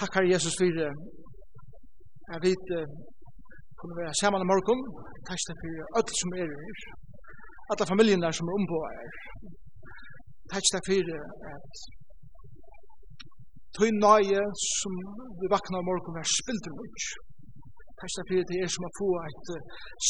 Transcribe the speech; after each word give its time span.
Takk 0.00 0.14
Herre 0.16 0.32
Jesus 0.32 0.54
for 0.60 0.80
at 2.34 2.40
vi 2.44 2.52
kunne 3.78 3.96
være 4.00 4.14
sammen 4.20 4.40
i 4.44 4.50
morgen. 4.52 4.80
Takk 5.28 5.40
for 5.60 5.70
alle 5.98 6.12
som 6.20 6.30
er 6.42 6.48
her. 6.48 6.78
Alle 7.70 7.84
familien 7.92 8.22
der 8.24 8.32
som 8.36 8.48
er 8.48 8.54
ombå 8.58 8.78
her. 8.88 9.10
Takk 10.52 10.64
for 10.88 11.00
at 11.54 11.74
tøy 13.76 13.90
nøye 14.04 14.42
som 14.80 14.94
vi 15.40 15.46
vakna 15.54 15.78
i 15.82 15.88
morgen 15.90 16.14
er 16.22 16.26
spilder 16.38 16.72
nøyt. 16.78 17.02
Takk 17.98 18.10
for 18.28 18.40
at 18.42 18.50
det 18.50 18.58
er 18.64 18.70
som 18.74 18.88
å 18.88 18.96
få 19.00 19.10
et 19.28 19.48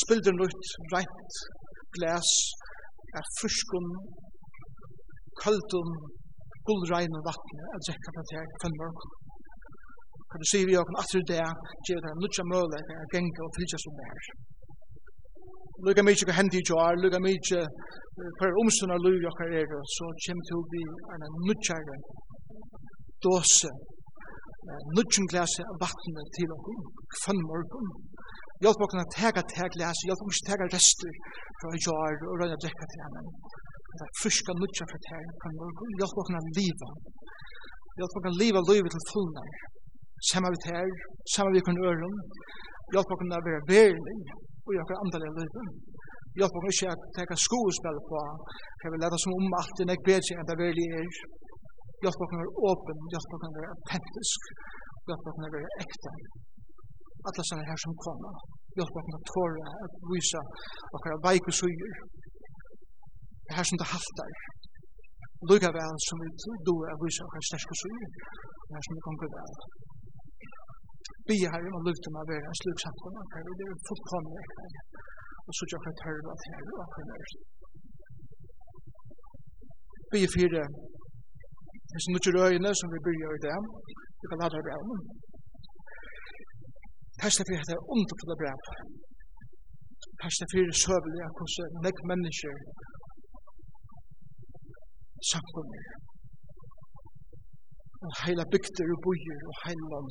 spilder 0.01 0.35
nøyt, 0.41 0.65
rent 0.95 1.33
glas, 1.97 2.31
er 3.19 3.25
fruskum, 3.39 3.89
kaldum, 5.43 5.91
gullrein 6.67 7.19
og 7.19 7.27
vatne, 7.31 7.63
at 7.75 7.85
drekka 7.89 8.15
på 8.15 8.25
det 8.29 8.39
her 8.39 8.49
kvenn 8.63 8.79
morgen. 8.85 9.30
Kan 10.31 10.43
du 10.43 10.47
si 10.47 10.61
vi 10.69 10.79
okkur 10.79 10.97
aftur 11.02 11.23
det, 11.33 11.43
gjør 11.87 12.01
det 12.05 12.12
nutja 12.23 12.43
møguleik 12.52 12.91
a 12.95 13.05
genga 13.12 13.41
og 13.47 13.55
fylgja 13.57 13.79
som 13.83 13.97
det 13.98 14.07
her. 14.11 14.27
Lukka 15.87 16.03
mykje 16.06 16.27
hva 16.29 16.37
hendi 16.39 16.61
i 16.61 16.66
jar, 16.70 16.98
lukka 17.03 17.19
mykje 17.25 17.61
hver 18.39 18.59
omstund 18.62 18.95
av 18.95 19.03
luvi 19.05 19.27
okkar 19.30 19.55
er, 19.61 19.73
så 19.97 20.06
kjem 20.25 20.41
til 20.48 20.61
vi 20.73 20.83
en 21.15 21.25
nutjare 21.48 21.97
dåse, 23.27 23.70
nutjum 24.97 25.27
glase 25.33 25.66
av 25.70 25.80
vattnet 25.83 26.31
til 26.37 26.55
okkur, 26.56 26.78
kvann 27.17 27.42
morgun. 27.48 27.91
Hjelp 28.62 28.84
okkur 28.87 29.03
at 29.03 29.12
tega 29.17 29.42
tega 29.55 29.70
glase, 29.77 30.06
hjelp 30.06 30.23
okkur 30.23 30.41
tega 30.51 30.70
rester 30.77 31.19
fra 31.59 31.75
jar 31.87 32.23
og 32.28 32.34
røyna 32.42 32.61
drekka 32.62 32.87
til 32.92 33.03
henne. 33.06 33.25
Det 33.97 34.06
er 34.06 34.15
friska 34.23 34.55
nutja 34.62 34.87
fra 34.92 35.03
tega 35.09 35.34
kvann 35.42 35.59
morgun, 35.65 35.98
hjelp 35.98 36.23
okkur 36.23 36.41
at 36.42 36.55
liva. 36.61 36.91
Hjelp 37.98 38.17
okkur 38.20 38.33
at 38.33 38.41
liva 38.45 38.67
liva 38.70 38.95
til 38.95 39.06
fullnær 39.11 39.61
saman 40.29 40.52
vi 40.55 40.60
tær, 40.66 40.91
saman 41.34 41.55
vi 41.56 41.65
kun 41.66 41.80
ørum, 41.88 42.16
hjelp 42.92 43.12
okkur 43.14 43.34
að 43.39 43.47
vera 43.48 43.62
verlig 43.70 44.19
og 44.67 44.70
i 44.75 44.81
okkur 44.83 45.03
andalega 45.03 45.33
livet. 45.39 45.70
Hjelp 46.39 46.56
okkur 46.58 46.72
ikke 46.75 46.92
at 46.95 47.03
teka 47.17 47.36
skoespel 47.47 47.97
på, 48.11 48.20
kan 48.80 48.92
vi 48.92 49.00
leta 49.03 49.19
som 49.22 49.34
om 49.39 49.56
alt 49.61 49.83
er 49.83 49.89
nek 49.91 50.03
bedre 50.08 50.36
enn 50.39 50.48
det 50.50 50.58
verlig 50.62 50.86
er. 51.00 51.11
Hjelp 52.05 52.22
okkur 52.25 52.39
å 52.39 52.42
være 52.42 52.55
åpen, 52.70 53.03
hjelp 53.14 53.34
okkur 53.36 53.50
å 53.50 53.56
være 53.56 53.72
autentisk, 53.75 54.53
hjelp 55.08 55.27
okkur 55.33 55.48
å 55.48 55.53
være 55.56 55.75
ekte. 55.84 56.14
Alla 57.28 57.42
sånne 57.48 57.69
her 57.70 57.80
som 57.84 57.98
kommer, 58.05 58.39
hjelp 58.78 59.00
okkur 59.00 59.19
å 59.19 59.23
tåre, 59.33 59.67
at 59.84 59.98
vise 60.12 60.45
okkur 60.97 61.17
av 61.17 61.27
veik 61.28 61.50
og 61.50 61.58
suger. 61.61 62.00
Det 63.48 63.58
her 63.58 63.67
som 63.67 63.80
det 63.83 63.91
haltar. 63.92 64.33
Lugga 65.50 65.70
vel 65.75 65.97
som 66.06 66.20
vi 66.23 66.28
doer 66.69 66.92
er 66.92 66.98
vise 67.02 67.25
okkur 67.27 67.47
stersk 67.50 67.75
og 67.75 67.80
suger, 67.83 68.11
det 68.69 68.75
her 68.77 68.84
som 68.86 68.97
det 68.97 69.05
kommer 69.08 69.34
vel 69.39 69.55
bia 71.31 71.48
herren 71.55 71.77
og 71.78 71.83
lukte 71.86 72.09
meg 72.14 72.25
være 72.31 72.47
en 72.50 72.59
slik 72.61 72.78
samfunn 72.84 73.19
og 73.20 73.27
her 73.33 73.45
og 73.50 73.56
det 73.59 73.67
er 73.73 73.81
fullkomne 73.89 74.36
ekne. 74.45 74.67
Og 75.47 75.53
så 75.56 75.62
tjokk 75.70 75.86
at 75.91 76.03
herren 76.06 76.28
at 76.34 76.42
her, 76.48 76.64
og 76.83 76.89
her 76.95 77.06
er. 77.19 77.31
Bia 80.11 80.28
fire, 80.36 80.64
hvis 81.92 82.06
du 82.06 82.17
ikke 82.19 82.33
røyene 82.39 82.70
som 82.78 82.89
vi 82.92 82.98
byrja 83.06 83.28
i 83.36 83.41
det, 83.47 83.58
vi 84.20 84.25
kan 84.31 84.41
lade 84.42 84.61
brev. 84.67 84.83
Testa 87.20 87.42
fyrir 87.48 87.64
det 87.70 87.78
underfulla 87.95 88.34
brev. 88.42 88.61
Testa 90.20 90.45
fyrir 90.53 90.75
søvelige 90.84 91.28
hvordan 91.36 91.70
nek 91.84 91.97
mennesker 92.11 92.55
samfunner. 95.31 95.84
Og 98.05 98.12
heila 98.23 98.45
bygder 98.53 98.89
og 98.95 99.01
bøyer 99.06 99.41
og 99.51 99.55
heila 99.64 99.86
land 99.92 100.11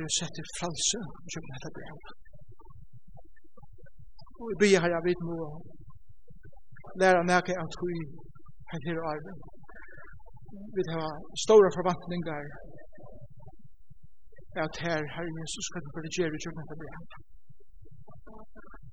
er 0.00 0.12
sett 0.18 0.40
i 0.42 0.44
fralse, 0.56 1.00
og 1.22 1.26
kjøp 1.32 1.46
dette 1.52 1.70
brev. 1.76 1.96
Og 4.40 4.44
vi 4.50 4.54
blir 4.60 4.72
jeg 4.94 5.06
vet 5.06 5.24
nå, 5.28 5.38
lære 7.00 7.24
nære 7.30 7.54
at 7.64 7.74
vi 7.82 7.98
her 8.70 8.82
her 8.86 9.00
arven. 9.10 9.38
Vi 10.76 10.82
har 10.92 11.10
store 11.44 11.70
forvantninger 11.78 12.42
at 14.64 14.74
her, 14.84 15.00
Herre 15.14 15.32
Jesus, 15.40 15.66
kan 15.72 15.82
du 15.84 15.88
bare 15.96 16.14
gjøre 16.16 16.42
kjøp 16.42 16.56
dette 16.60 16.76
brev. 16.80 17.00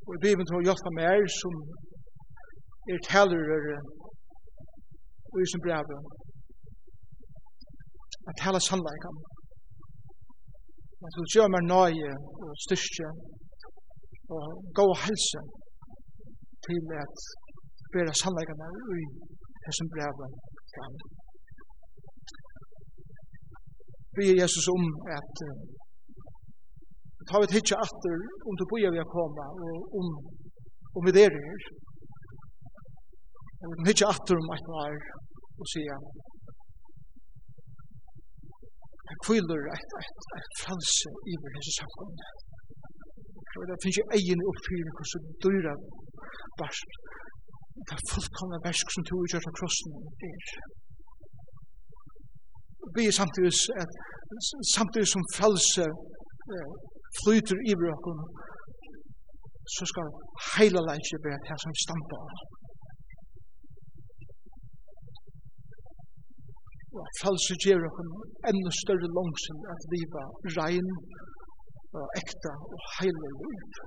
Og 0.05 0.09
vi 0.13 0.19
blir 0.21 0.45
til 0.47 0.59
å 0.59 0.65
hjelpe 0.67 0.91
meg 0.99 1.25
som 1.41 1.53
er 2.91 2.99
taler 3.09 3.43
og 5.31 5.37
i 5.43 5.49
sin 5.51 5.63
brev 5.65 5.91
at 8.29 8.43
hele 8.45 8.61
sannleikene 8.69 9.38
Men 11.01 11.13
du 11.15 11.21
gjør 11.33 11.51
meg 11.53 11.63
nøye 11.73 12.13
og 12.43 12.51
styrke 12.65 13.09
og 14.35 14.45
gå 14.77 14.85
og 14.93 14.99
helse 15.05 15.41
til 16.65 16.91
at 17.03 17.15
bæra 17.93 18.13
sannleggene 18.21 18.67
i 18.97 19.01
hessen 19.65 19.89
brevet 19.93 20.33
fram. 20.73 20.95
Vi 24.17 24.23
er 24.31 24.41
Jesus 24.43 24.67
om 24.75 24.83
at 25.17 25.35
ta 27.29 27.35
vi 27.41 27.47
tidsja 27.53 27.77
atter 27.85 28.17
om 28.47 28.53
du 28.59 28.63
bøyer 28.71 28.91
vi 28.93 29.01
har 29.01 29.11
koma 29.15 29.45
og 29.65 29.75
om, 29.99 30.07
om 30.97 31.01
vi 31.07 31.11
der 31.19 31.31
er. 31.47 31.61
Og 33.61 33.67
vi 33.79 33.87
tidsja 33.87 34.11
atter 34.13 34.35
om 34.41 34.51
et 34.57 34.67
var 34.75 34.93
og 35.59 35.65
sier 35.73 35.97
Det 39.09 39.17
kviler 39.25 39.61
et, 39.75 39.93
et, 40.03 40.19
et 40.39 40.51
franse 40.63 41.09
i 41.31 41.33
vår 41.41 41.51
hese 41.57 41.73
samkomne. 41.79 42.25
Så 43.51 43.57
det 43.69 43.77
finnes 43.81 43.99
jo 44.01 44.05
egen 44.17 44.41
oppfyring 44.51 44.95
hos 44.99 45.13
det 45.15 45.37
dyra 45.45 45.73
barst. 46.61 46.89
Det 47.87 47.93
er 47.97 48.09
fullkomne 48.11 48.59
versk 48.67 48.87
som 48.93 49.03
tog 49.07 49.23
utgjørt 49.23 49.49
av 49.49 49.55
krossen 49.59 49.91
er. 50.29 50.43
Vi 52.95 53.03
er 53.09 53.15
samtidig, 53.21 53.53
at, 53.83 53.91
samtidig 54.75 55.07
som 55.13 55.23
fralse 55.37 55.85
eh, 56.53 56.71
flyter 57.21 57.57
i 57.71 57.73
vår 57.81 57.97
så 59.75 59.83
skal 59.91 60.07
heila 60.53 60.81
leikje 60.89 61.23
være 61.25 61.41
det 61.47 61.57
som 61.63 61.73
stampa 61.85 62.17
av. 62.25 62.58
Og 66.95 67.01
at 67.07 67.19
frelse 67.21 67.53
gjør 67.63 67.87
okken 67.89 68.09
enda 68.51 68.71
større 68.81 69.09
langsyn 69.17 69.59
at 69.73 69.81
liva 69.93 70.23
rein 70.57 70.89
og 71.99 72.05
ekta 72.21 72.53
og 72.73 72.79
heilig 72.97 73.33
liv. 73.41 73.83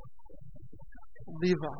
Liva 1.42 1.72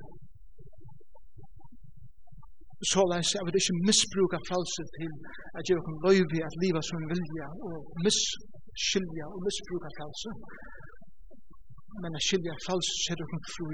så 2.90 3.02
leis 3.12 3.30
jeg 3.36 3.44
vil 3.46 3.58
ikke 3.60 3.80
misbruka 3.88 4.38
frelse 4.50 4.82
til 4.96 5.12
at 5.56 5.62
gjøre 5.66 5.82
okken 5.82 5.98
løyvi 6.06 6.38
at 6.48 6.56
liva 6.62 6.80
som 6.88 7.04
vilja 7.12 7.48
og 7.68 7.76
misskilja 8.04 9.26
og 9.34 9.38
misbruka 9.46 9.88
frelse 9.98 10.30
men 12.02 12.18
at 12.18 12.24
skilja 12.26 12.54
frelse 12.66 12.92
ser 13.04 13.22
okken 13.24 13.42
fru 13.54 13.68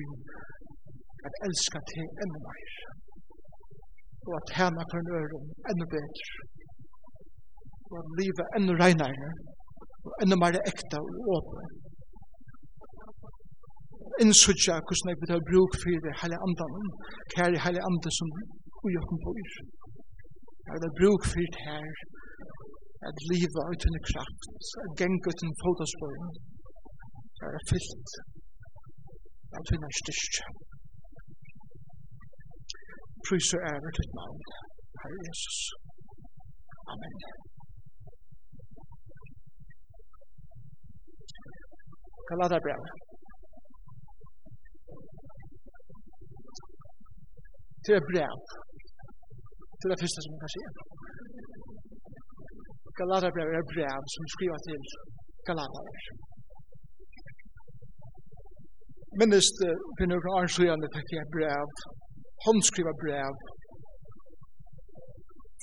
at 1.28 1.34
elska 1.48 1.80
til 1.92 2.04
enda 2.24 2.40
meir 2.46 2.74
og 4.28 4.34
at 4.40 4.48
hana 4.58 4.82
for 4.90 4.98
en 5.02 5.12
øren 5.20 5.46
enda 5.70 5.86
bedre 5.94 6.26
og 7.94 8.00
livet 8.20 8.46
enda 8.56 8.72
regnere, 8.84 9.28
og 10.06 10.12
enda 10.22 10.36
mer 10.42 10.58
ekta 10.70 10.98
og 11.04 11.30
åpne. 11.36 11.64
Innsutja 14.22 14.74
hvordan 14.86 15.10
jeg 15.10 15.18
vil 15.20 15.34
ha 15.34 15.40
bruk 15.50 15.72
for 15.82 15.98
det 16.06 16.14
hele 16.20 16.38
andan, 16.46 16.74
kjære 17.34 17.64
hele 17.66 17.80
andan 17.88 18.14
som 18.18 18.28
ujåkken 18.86 19.18
bor. 19.24 19.50
Jeg 20.66 20.72
vil 20.74 20.88
ha 20.88 20.92
bruk 21.00 21.22
for 21.30 21.44
det 21.54 21.62
her, 21.68 21.88
at 23.08 23.16
livet 23.30 23.64
uten 23.72 23.96
kraft, 24.08 24.42
at 24.84 24.90
geng 25.00 25.16
uten 25.30 25.50
fotospøren, 25.62 26.32
jeg 27.40 27.50
er 27.58 27.64
fyllt, 27.70 28.10
av 29.56 29.62
finner 29.70 29.92
styrst. 30.00 30.34
Prøys 33.26 33.50
og 33.56 33.62
ære 33.70 33.90
ditt 33.98 34.12
navn, 34.20 34.42
Herre 35.00 35.20
Jesus. 35.28 35.58
Amen. 36.92 37.14
Galater 42.30 42.60
brev. 42.66 42.82
Det 47.84 47.94
er 47.98 48.04
brev. 48.10 48.36
Det 49.78 49.84
er 49.86 49.92
det 49.92 50.02
første 50.02 50.20
som 50.22 50.32
man 50.32 50.42
kan 50.42 50.52
si. 50.54 50.62
Galaterbrevet 53.00 53.54
er 53.60 53.66
brev 53.72 54.00
som 54.14 54.24
skriver 54.34 54.58
til 54.66 54.82
Galater. 55.48 55.86
Minnest 59.20 59.56
finner 59.98 60.18
noen 60.18 60.34
år 60.38 60.48
siden 60.56 60.88
fikk 60.96 61.14
jeg 61.18 61.32
brev, 61.36 61.68
Han 62.46 62.58
skriver 62.68 62.94
brev 63.04 63.34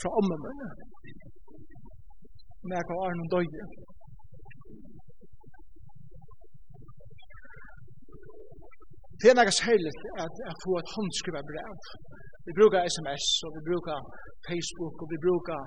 fra 0.01 0.09
ommen 0.19 0.39
min. 0.45 0.61
Men 2.63 2.73
jeg 2.77 2.85
kan 2.87 2.97
ha 3.01 3.07
noen 3.19 3.31
døye. 3.35 3.65
Det 9.25 9.31
er 9.33 9.41
nægast 9.41 9.65
heiligt 9.69 10.01
at, 10.25 10.35
at 10.49 10.55
få 10.65 10.71
et 10.81 10.89
håndskriva 10.95 11.41
brev. 11.49 11.77
Vi 12.47 12.51
brukar 12.59 12.79
sms, 12.93 13.25
og 13.45 13.49
vi 13.57 13.61
brukar 13.69 13.99
Facebook, 14.47 14.95
og 15.03 15.07
vi 15.13 15.17
brukar 15.27 15.61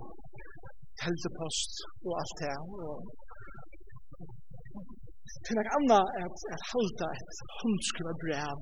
teltepost 1.03 1.73
og 2.07 2.13
alt 2.21 2.37
det. 2.43 2.57
Og 2.87 2.97
det 5.43 5.51
er 5.51 5.57
nægast 5.59 5.77
anna 5.79 6.01
at, 6.25 6.37
at 6.55 6.63
halda 6.71 7.09
et 7.21 7.35
håndskriva 7.59 8.13
brev 8.23 8.59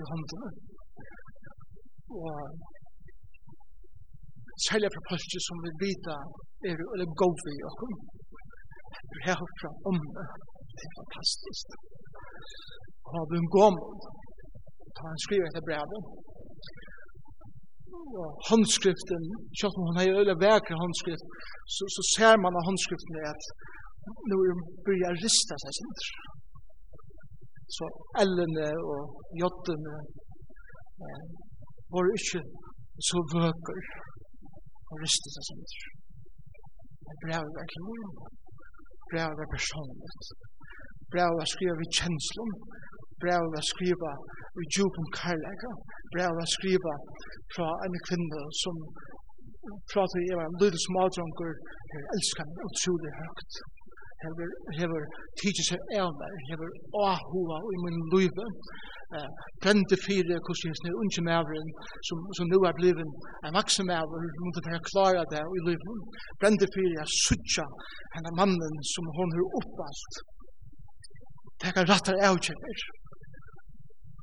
i 0.00 0.02
hånden. 0.10 0.54
Og 2.24 2.36
særlig 4.66 4.88
fra 4.94 5.02
posti 5.10 5.38
som 5.48 5.56
vi 5.64 5.70
vita 5.84 6.16
er 6.68 6.76
eller 6.94 7.08
god 7.22 7.36
vi 7.46 7.54
og 7.68 7.72
kom. 7.80 7.94
Det 9.10 9.18
er 9.20 9.26
herfra 9.28 9.70
om 9.90 9.98
det. 10.16 10.26
Det 10.76 10.84
er 10.88 10.94
fantastisk. 11.00 11.66
Og 13.14 13.22
vi 13.30 13.36
en 13.42 13.52
gommel 13.58 13.90
ta 14.98 15.04
han 15.12 15.24
skriver 15.26 15.46
etter 15.48 15.64
brevet. 15.68 16.02
Og 18.22 18.28
Håndskriften, 18.48 19.22
selv 19.58 19.78
om 19.78 19.86
han 19.88 19.98
har 19.98 20.18
øyla 20.20 20.34
vekre 20.46 20.80
håndskrift, 20.82 21.26
så, 21.74 21.82
så 21.94 22.02
ser 22.14 22.34
man 22.44 22.58
av 22.58 22.66
håndskriften 22.68 23.14
er 23.22 23.28
at 23.34 23.44
nå 24.30 24.38
börjar 24.86 25.20
rista 25.24 25.54
seg 25.64 25.72
sin. 25.78 25.92
Så 27.76 27.84
ellene 28.22 28.68
og 28.92 29.02
jottene 29.42 29.96
eh, 31.04 31.24
var 31.92 32.12
ikke 32.18 32.40
så 33.08 33.18
vøker 33.34 33.82
og 34.90 34.96
rista 35.04 35.34
seg 35.36 35.44
sint. 35.50 35.74
Brevet 37.24 37.52
var 37.56 37.68
klor, 37.74 38.00
brevet 39.10 39.38
var 39.40 39.48
personligt, 39.56 40.24
brevet 41.12 41.38
var 41.40 41.48
skrivet 41.54 41.84
i 41.84 41.94
kjenslom, 41.98 42.52
brev 43.22 43.42
var 43.54 43.64
skriva 43.72 44.12
i 44.62 44.64
djupum 44.74 45.06
karlæka, 45.18 45.70
brev 46.12 46.30
var 46.38 46.48
skriva 46.56 46.94
fra 47.54 47.68
en 47.86 47.96
kvinne 48.06 48.42
som 48.62 48.76
prater 49.92 50.20
i 50.26 50.30
en 50.46 50.58
lydel 50.60 50.80
som 50.84 51.00
avdronker, 51.04 51.50
her 51.92 52.04
elskar 52.16 52.46
meg 52.48 52.62
utrolig 52.68 53.12
høyt. 53.20 53.60
Hever, 54.22 54.48
hever 54.78 55.02
tidsi 55.38 55.62
seg 55.68 55.92
av 56.02 56.10
meg, 56.20 56.38
hever 56.50 56.70
ahua 57.06 57.58
i 57.74 57.76
min 57.84 57.98
lyve, 58.14 58.46
eh, 59.16 59.28
brende 59.62 59.98
fire 60.06 60.38
kursins 60.46 60.80
nir 60.84 60.96
unge 61.02 61.22
maveren, 61.28 61.70
som, 62.08 62.24
som 62.36 62.50
nu 62.50 62.58
er 62.66 62.74
bliven 62.80 63.12
en 63.46 63.58
vaksen 63.58 63.86
maver, 63.90 64.26
måtte 64.42 64.64
være 64.66 64.82
klara 64.90 65.22
det 65.34 65.44
i 65.58 65.62
lyven, 65.68 66.02
brende 66.40 66.66
fire 66.74 67.04
er 67.04 67.14
sutja 67.26 67.66
henne 68.16 68.34
mannen 68.40 68.82
som 68.94 69.12
hon 69.18 69.36
har 69.36 69.56
oppast, 69.60 70.20
teka 71.62 71.86
rattar 71.86 72.18
avkjøver, 72.30 72.82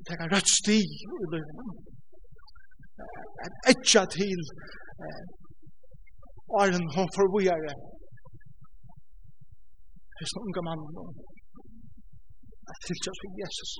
teka 0.08 0.26
rødt 0.34 0.50
sti 0.60 0.80
i 1.24 1.26
løyna. 1.34 1.66
Etja 3.72 4.02
til 4.18 4.42
Arjen 6.62 6.88
hon 6.96 7.10
forvujare 7.18 7.74
hos 10.20 10.32
unga 10.46 10.62
mannen 10.68 11.10
at 12.72 12.78
fylja 12.88 13.12
seg 13.20 13.30
Jesus. 13.42 13.72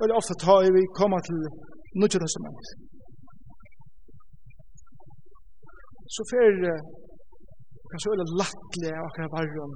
Veldig 0.00 0.16
ofte 0.20 0.34
tar 0.44 0.68
vi 0.76 0.82
koma 0.98 1.18
til 1.28 1.38
Nudja 2.00 2.18
Testament. 2.24 2.64
Så 6.14 6.22
fer 6.32 6.52
og 7.88 7.92
kanskje 7.92 8.10
øyla 8.12 8.26
lattelig 8.40 8.90
av 9.00 9.06
akkurat 9.08 9.34
varrum, 9.36 9.74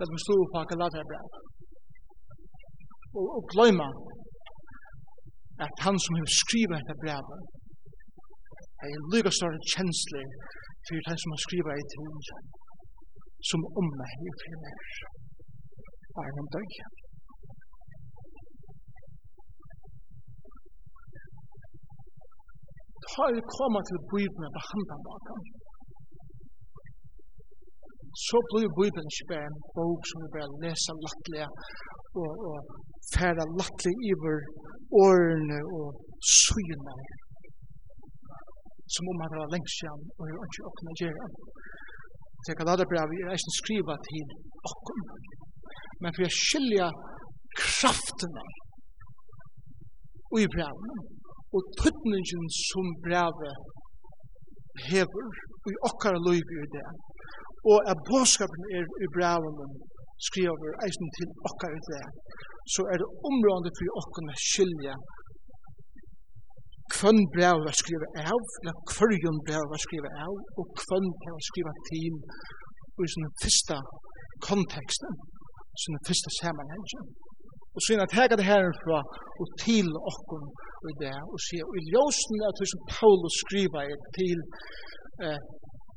at 0.00 0.08
som 0.10 0.18
stod 0.24 0.42
på 0.50 0.56
akkurat 0.62 0.82
lattelig 0.82 1.06
brev. 1.10 1.26
Og, 3.18 3.26
og 3.36 3.42
gløyma 3.52 3.88
at 5.66 5.74
han 5.86 5.96
som 6.04 6.18
har 6.18 6.30
skrivet 6.42 6.80
dette 6.80 6.96
brev, 7.02 7.26
er 8.82 8.90
en 8.96 9.06
lyga 9.12 9.30
større 9.38 9.60
kjensle 9.74 10.22
for 10.86 11.08
han 11.10 11.18
som 11.22 11.34
har 11.34 11.40
skrivet 11.46 11.80
i 11.82 11.84
til 11.92 12.06
som 13.50 13.60
om 13.80 13.88
meg 14.00 14.12
i 14.28 14.32
primær. 14.42 14.90
Er 16.22 16.30
han 16.38 16.48
døg? 16.56 16.70
Ta 23.12 23.24
er 23.30 23.50
koma 23.54 23.80
til 23.88 23.98
bøybna 24.10 24.48
behandla 24.56 24.70
handan 24.70 25.06
bakan 25.06 25.61
så 28.26 28.36
blir 28.50 28.68
Bibelen 28.78 29.08
ikke 29.12 29.28
bare 29.32 29.48
en 29.50 29.60
bok 29.76 30.02
som 30.10 30.18
vi 30.22 30.28
bare 30.36 30.50
leser 30.64 30.94
lattelig 31.04 31.46
og, 32.20 32.30
og 32.48 32.58
færre 33.14 33.44
lattelig 33.58 33.94
iver 34.10 34.38
årene 35.04 35.58
og 35.78 35.88
syne 36.20 36.96
som 38.94 39.08
om 39.10 39.16
man 39.22 39.34
har 39.36 39.52
lengst 39.54 39.82
igjen 39.82 40.02
og 40.18 40.24
gjør 40.28 40.48
ikke 40.48 40.68
åkne 40.70 40.94
gjøre. 41.00 41.28
Det 42.44 42.54
kan 42.56 42.68
lade 42.68 42.90
brev 42.92 43.08
i 43.16 43.26
reisen 43.30 43.52
skriva 43.60 43.94
til 44.08 44.28
åkken. 44.70 45.00
Men 46.02 46.10
for 46.12 46.24
jeg 46.26 46.34
skilja 46.46 46.88
kraftene 47.62 48.44
i 50.42 50.44
brevene 50.54 50.98
og 51.54 51.60
tøtningen 51.80 52.44
som 52.66 52.86
brevet 53.06 53.56
hever 54.88 55.26
i 55.70 55.74
åkker 55.88 56.16
løyve 56.26 56.60
i 56.64 56.70
det 56.74 56.86
og 57.70 57.78
at 57.90 57.98
bådskapen 58.10 58.62
er 58.76 58.84
i 59.04 59.08
brevene 59.16 59.66
skriver 60.28 60.70
eisen 60.84 61.08
til 61.18 61.28
okkar 61.48 61.72
i 61.78 61.82
det, 61.90 62.04
så 62.74 62.82
er 62.92 62.96
det 63.02 63.08
områdende 63.30 63.72
for 63.78 63.86
okkar 64.00 64.34
skilje 64.52 64.94
hvem 66.96 67.18
brev 67.34 67.56
var 67.66 67.74
skrivet 67.82 68.10
av, 68.32 68.40
eller 68.60 68.74
hvem 69.22 69.38
brev 69.46 69.64
var 69.72 69.80
skrivet 69.86 70.12
av, 70.26 70.34
og 70.58 70.64
hvem 70.84 71.06
brev 71.20 71.34
var 71.38 71.46
skrivet 71.50 71.76
til 71.90 72.14
i 73.02 73.06
sin 73.14 73.28
første 73.42 73.76
konteksten, 74.48 75.12
sin 75.82 75.96
første 76.08 76.30
sammenhengen. 76.40 77.06
Og 77.74 77.80
så 77.82 77.88
er 77.92 77.98
det 78.04 78.18
her 78.18 78.28
det 78.40 78.50
her 78.52 78.64
fra 78.84 78.98
og 79.40 79.46
til 79.64 79.88
okkar 80.12 80.44
i 80.90 80.94
det, 81.04 81.16
og 81.32 81.38
sier, 81.46 81.64
og 81.70 81.74
i 81.80 81.84
ljósen 81.92 82.36
er 82.46 82.52
det 82.58 82.68
som 82.72 82.82
Paulus 82.96 83.34
skriver 83.44 83.86
til 84.18 84.38
eh, 85.24 85.40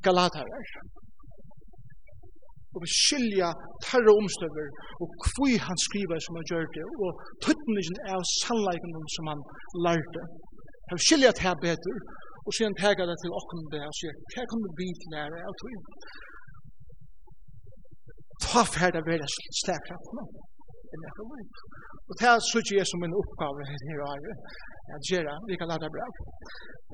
Galatarer, 0.06 0.64
og 2.76 2.84
vi 2.84 2.90
skilja 2.92 3.50
tarra 3.88 4.14
omstøver 4.22 4.68
og 5.02 5.08
kvi 5.28 5.52
han 5.68 5.80
skriver 5.88 6.20
som 6.26 6.38
han 6.40 6.48
gjør 6.52 6.68
det 6.78 6.86
og 7.04 7.24
tøttningen 7.46 7.98
er 8.12 8.30
sannleiken 8.42 8.96
som 9.16 9.32
han 9.32 9.42
lærte. 9.88 10.24
Han 10.92 11.00
skilja 11.08 11.32
det 11.36 11.46
her 11.48 11.58
bedre 11.68 11.96
og 12.46 12.50
så 12.54 12.68
han 12.68 12.80
tega 12.84 13.04
det 13.10 13.18
til 13.22 13.36
okken 13.40 13.62
det 13.74 13.84
og 13.90 13.96
sier 14.00 14.18
hva 14.34 14.44
kan 14.50 14.66
du 14.66 14.70
bli 14.80 14.90
til 15.02 15.16
lære 15.16 15.40
av 15.50 15.56
tog. 15.62 15.78
Ta 18.46 18.62
ferda 18.76 19.02
vera 19.10 19.28
slagkraften 19.62 20.22
enn 20.94 21.06
jeg 21.08 21.14
kan 21.18 21.32
leit. 21.34 21.64
Og 22.08 22.14
det 22.20 22.28
er 22.30 22.44
så 22.50 22.62
ikke 22.62 22.78
jeg 22.80 22.88
som 22.92 23.06
en 23.06 23.18
oppgave 23.22 23.66
her 23.72 23.88
i 23.94 23.98
året 24.12 24.36
at 24.96 25.10
gjøre 25.10 25.34
vi 25.46 25.54
lika 25.54 25.66
lada 25.72 25.90
bra. 25.96 26.06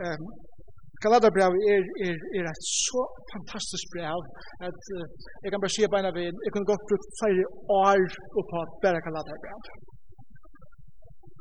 um, 0.05 0.23
Galaterbrev 1.03 1.53
er, 1.73 1.83
er, 2.05 2.15
er 2.37 2.45
et 2.53 2.63
så 2.85 3.01
fantastisk 3.33 3.85
brev 3.93 4.19
at 4.69 4.81
uh, 4.97 5.05
jeg 5.43 5.49
kan 5.49 5.61
bare 5.63 5.73
si 5.75 5.81
på 5.91 5.97
en 5.99 6.09
av 6.11 6.19
en, 6.23 6.37
jeg 6.45 6.51
kunne 6.53 6.71
godt 6.71 6.85
brukt 6.89 7.09
flere 7.21 7.45
år 7.85 8.01
på 8.51 8.59
bare 8.83 9.05
Galaterbrev. 9.07 9.59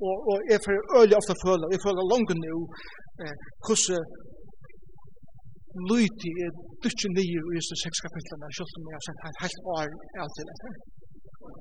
Og, 0.06 0.16
og 0.30 0.36
jeg 0.52 0.58
får 0.64 0.74
øyelig 0.98 1.16
ofte 1.20 1.34
føle, 1.44 1.64
jeg 1.74 1.82
føler 1.86 2.10
langt 2.12 2.32
nå 2.44 2.56
eh, 3.22 3.36
hvordan 3.64 4.04
lydig 5.90 6.32
er 6.44 6.52
dyrt 6.82 7.02
nye 7.18 7.40
i 7.50 7.56
disse 7.58 7.76
seks 7.84 7.98
kapitlene, 8.06 8.46
selv 8.56 8.78
om 8.78 8.88
jeg 8.90 8.96
har 8.98 9.04
sett 9.06 9.20
en 9.28 9.42
helt 9.44 9.60
år 9.76 9.88
alltid 10.22 10.46
etter. 10.54 10.72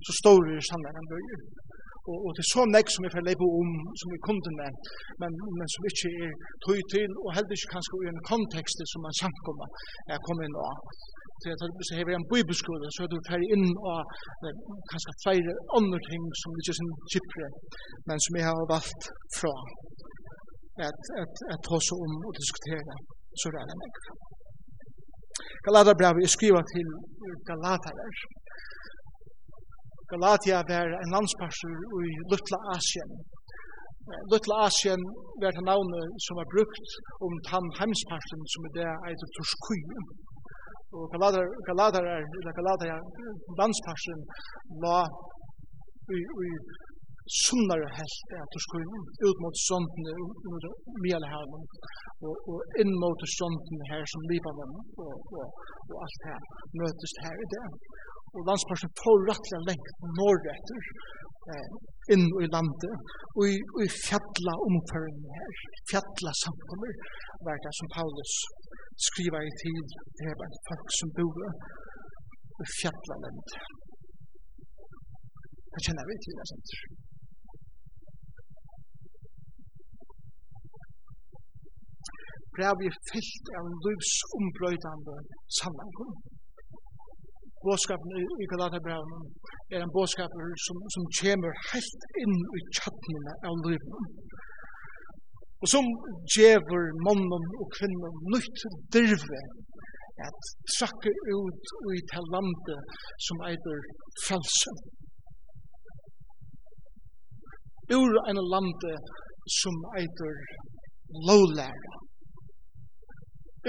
Så 0.05 0.11
står 0.21 0.39
det 0.47 0.55
i 0.61 0.67
sannheten 0.69 1.09
bøyer. 1.11 1.41
Og, 2.09 2.17
og 2.25 2.29
det 2.35 2.43
er 2.43 2.51
så 2.55 2.63
nek 2.75 2.87
som 2.91 3.05
vi 3.05 3.13
får 3.13 3.25
leipa 3.27 3.45
om, 3.61 3.69
som 3.99 4.09
vi 4.13 4.25
kunde 4.27 4.51
nevnt, 4.59 4.89
men, 5.21 5.31
men 5.57 5.67
som 5.73 5.87
ikke 5.89 6.09
er 6.25 6.33
tøy 6.65 6.79
til, 6.93 7.09
og 7.23 7.29
heller 7.35 7.53
ikke 7.55 7.73
kanskje 7.75 8.01
i 8.05 8.11
en 8.13 8.25
kontekst 8.31 8.79
som 8.91 9.05
man 9.05 9.19
samkommer 9.21 9.67
er 10.13 10.25
kommet 10.27 10.47
inn 10.47 10.57
av. 10.69 10.77
Så 11.39 11.45
jeg 11.51 11.57
tar 11.59 11.75
hvis 11.79 11.91
jeg 11.91 11.99
hever 11.99 12.15
en 12.15 12.31
bibelskole, 12.33 12.87
så 12.95 12.99
er 13.03 13.09
du 13.11 13.17
ferdig 13.29 13.47
inn 13.55 13.67
av 13.93 13.99
kanskje 14.91 15.19
flere 15.25 15.53
andre 15.77 15.99
ting 16.09 16.23
som 16.41 16.57
ikke 16.59 16.73
er 16.73 16.79
sin 16.79 16.91
kipre, 17.13 17.47
men 18.07 18.17
som 18.25 18.39
jeg 18.39 18.45
har 18.49 18.71
valgt 18.73 19.03
fra 19.37 19.53
at, 20.87 20.99
at, 21.21 21.33
at 21.53 21.61
ta 21.67 21.77
seg 21.87 22.03
om 22.05 22.13
og 22.27 22.33
diskutere, 22.39 22.95
så 23.39 23.51
er 23.59 23.65
det 23.69 23.77
nek. 23.83 23.97
Galaterbrevet 25.67 26.27
er 26.27 26.31
skriva 26.35 26.61
til 26.73 26.87
Galaterer, 27.49 28.13
Galatia 30.13 30.57
var 30.71 30.87
en 31.03 31.13
landsparser 31.15 31.73
i 32.07 32.11
Lutla 32.31 32.59
Asien. 32.75 33.11
Lutla 34.31 34.55
Asien 34.67 35.01
var 35.41 35.51
det 35.57 35.65
navnet 35.71 36.07
som 36.25 36.39
var 36.41 36.47
brukt 36.55 36.87
om 37.25 37.33
den 37.49 37.67
heimsparsen 37.79 38.41
som 38.53 38.67
er 38.67 38.73
det 38.79 38.91
eit 39.07 39.21
det 39.25 39.31
Og 40.97 41.03
Galater, 41.13 41.45
Galater, 41.69 42.03
eller 42.39 42.53
Galater, 42.59 42.87
landsparsen 43.61 44.19
la 44.83 44.99
i, 46.17 46.19
i 46.47 46.49
sunnare 47.45 47.87
helt 47.97 48.31
er 48.37 48.45
Torskui 48.53 48.83
ut 49.27 49.37
mot 49.43 49.55
sondene, 49.67 50.13
mot 50.49 50.65
Mielehavn, 51.03 51.53
og, 52.25 52.35
og 52.51 52.59
inn 52.81 52.93
mot 53.03 53.21
sondene 53.37 53.89
her 53.91 54.03
som 54.11 54.25
Libanon 54.31 54.73
og, 55.05 55.13
og, 55.37 55.45
og 55.91 55.97
alt 56.05 56.25
her 56.29 56.41
møtes 56.81 57.13
her 57.25 57.35
i 57.45 57.47
det 57.53 57.65
og 58.35 58.41
landsparsen 58.49 58.91
får 59.01 59.17
rettelig 59.29 59.61
lengt 59.69 59.89
nordretter 60.19 60.81
eh, 61.53 61.67
inn 62.13 62.25
i 62.43 62.47
landet, 62.55 62.93
og 63.37 63.43
i, 63.53 63.57
i 63.85 63.87
fjalla 64.05 64.53
omførende 64.67 65.37
her, 65.39 65.51
fjalla 65.91 66.33
samkommer, 66.43 66.93
var 67.47 67.61
det 67.65 67.73
som 67.79 67.91
Paulus 67.97 68.33
skriver 69.09 69.41
i 69.49 69.53
tid, 69.63 69.85
det 70.17 70.31
er 70.31 70.39
bare 70.41 70.63
folk 70.69 70.87
som 70.99 71.13
bor 71.17 71.37
i 72.63 72.67
fjalla 72.79 73.15
land. 73.25 73.45
Det 75.73 75.85
kjenner 75.85 76.09
vi 76.09 76.15
til, 76.23 76.35
det 76.37 76.43
er 76.45 76.51
sant. 76.53 76.73
Brevet 82.57 82.89
er 82.89 82.97
fyllt 83.11 83.51
av 83.57 83.67
en 83.69 83.77
livsombrøydende 83.85 85.15
sammenkommer. 85.59 86.38
Båskapen 87.67 88.11
i 88.43 88.45
Galaterbrevnen 88.51 89.23
er 89.75 89.81
en 89.83 89.95
båskap 89.97 90.35
som, 90.65 90.77
som 90.95 91.03
kommer 91.19 91.53
helt 91.71 92.05
inn 92.23 92.37
i 92.57 92.61
kjattene 92.77 93.33
av 93.49 93.57
livet. 93.67 93.97
Og 95.59 95.67
som 95.73 95.89
djever 96.35 96.85
mannen 97.07 97.49
og 97.61 97.67
kvinnen 97.75 98.21
nytt 98.35 98.63
dirve 98.95 99.41
at 100.27 100.47
trakke 100.77 101.11
ut 101.35 101.73
i 101.95 101.99
til 102.11 102.31
landet 102.35 102.97
som 103.27 103.43
eitir 103.49 103.83
frelse. 104.23 104.73
Ur 107.99 108.19
en 108.31 108.41
lande 108.53 108.95
som 109.59 109.75
eitir 109.99 110.35
lovlære. 111.27 111.93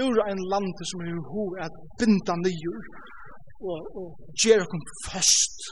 Ur 0.05 0.17
en 0.31 0.43
lande 0.53 0.83
som 0.91 1.07
er 1.07 1.23
ho 1.31 1.45
at 1.65 1.81
binda 1.99 2.35
nyur 2.47 2.83
og, 3.69 3.79
og 3.99 4.07
gjør 4.43 4.63
okkur 4.65 4.83
fast, 5.07 5.65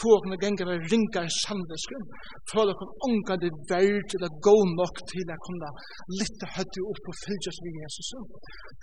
få 0.00 0.16
okkur 0.16 0.40
gengar 0.42 0.72
og 0.72 0.86
ringar 0.92 1.28
samvetsken, 1.42 2.06
føl 2.52 2.72
okkur 2.72 2.90
ongar 3.08 3.38
de 3.42 3.50
verd 3.70 4.08
til 4.12 4.26
at 4.28 4.38
go 4.46 4.56
nok 4.80 5.02
til 5.12 5.34
at 5.34 5.44
kunna 5.46 5.70
litta 6.18 6.50
høtti 6.56 6.82
upp 6.92 7.10
og 7.12 7.20
fylgjast 7.24 7.64
við 7.66 7.80
Jesus. 7.84 8.10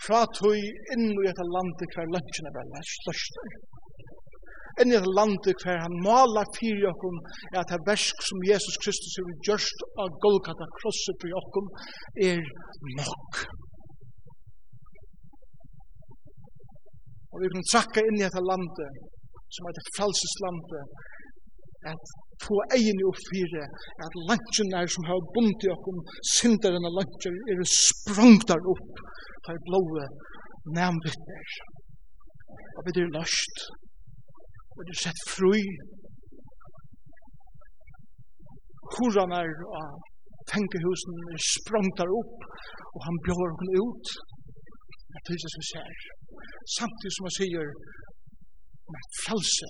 Frá 0.06 0.24
tøy 0.40 0.60
inn 0.96 1.08
i 1.12 1.28
dette 1.28 1.48
landet 1.56 1.94
kvar 1.94 2.12
lunchna 2.16 2.52
er 2.52 2.58
vel 2.60 2.92
størst. 2.96 3.42
Inn 4.80 4.94
í 4.94 4.96
dette 4.96 5.16
landet 5.18 5.66
hver 5.66 5.82
han 5.84 5.98
malar 6.06 6.48
fyrir 6.58 6.88
okkum 6.94 7.18
at 7.60 7.68
ta 7.72 7.80
versk 7.88 8.24
sum 8.28 8.46
Jesus 8.48 8.80
Kristus 8.84 9.18
hevur 9.20 9.42
gjørt 9.48 9.84
á 10.00 10.04
Golgata 10.24 10.68
krossi 10.80 11.18
fyrir 11.20 11.40
okkum 11.42 11.68
er 12.30 12.40
nok. 13.00 13.44
vi 17.42 17.52
kan 17.54 17.66
trakka 17.72 18.04
inn 18.08 18.20
i 18.20 18.26
dette 18.26 18.44
landet, 18.52 19.00
som 19.56 19.68
er 19.68 19.80
et 19.80 19.92
frelseslandet, 19.98 20.84
at 21.92 22.14
få 22.46 22.58
egen 22.78 23.02
i 23.02 23.08
oppfyre, 23.10 23.64
at 24.06 24.18
lantjen 24.30 24.76
er 24.78 24.90
som 24.96 25.08
har 25.10 25.30
bunt 25.36 25.66
i 25.66 25.72
okkom, 25.74 26.02
synderen 26.38 26.88
av 26.90 26.98
lantjen 27.00 27.38
er 27.52 27.64
sprungtar 27.74 28.62
opp, 28.74 29.02
har 29.48 29.64
blåe, 29.70 30.06
nærmvittner. 30.78 31.56
Og 32.78 32.86
vi 32.86 32.94
er 33.02 33.16
løst, 33.18 33.66
og 34.78 34.86
vi 34.86 34.94
er 34.94 35.02
sett 35.06 35.26
fri, 35.34 35.64
Horan 38.92 39.32
er 39.32 39.52
av 39.80 39.92
tenkehusen 40.52 41.20
er 41.34 41.44
sprungtar 41.48 42.10
opp, 42.22 42.48
og 42.92 43.06
han 43.08 43.20
bjør 43.26 43.44
okkom 43.46 43.72
ut. 43.86 44.12
Jeg 45.14 45.24
tykker 45.30 45.54
som 45.54 45.64
ser 45.70 46.02
samtidig 46.78 47.14
som 47.16 47.28
han 47.28 47.36
sier 47.38 47.72
om 48.90 49.00
at 49.02 49.10
frelse 49.26 49.70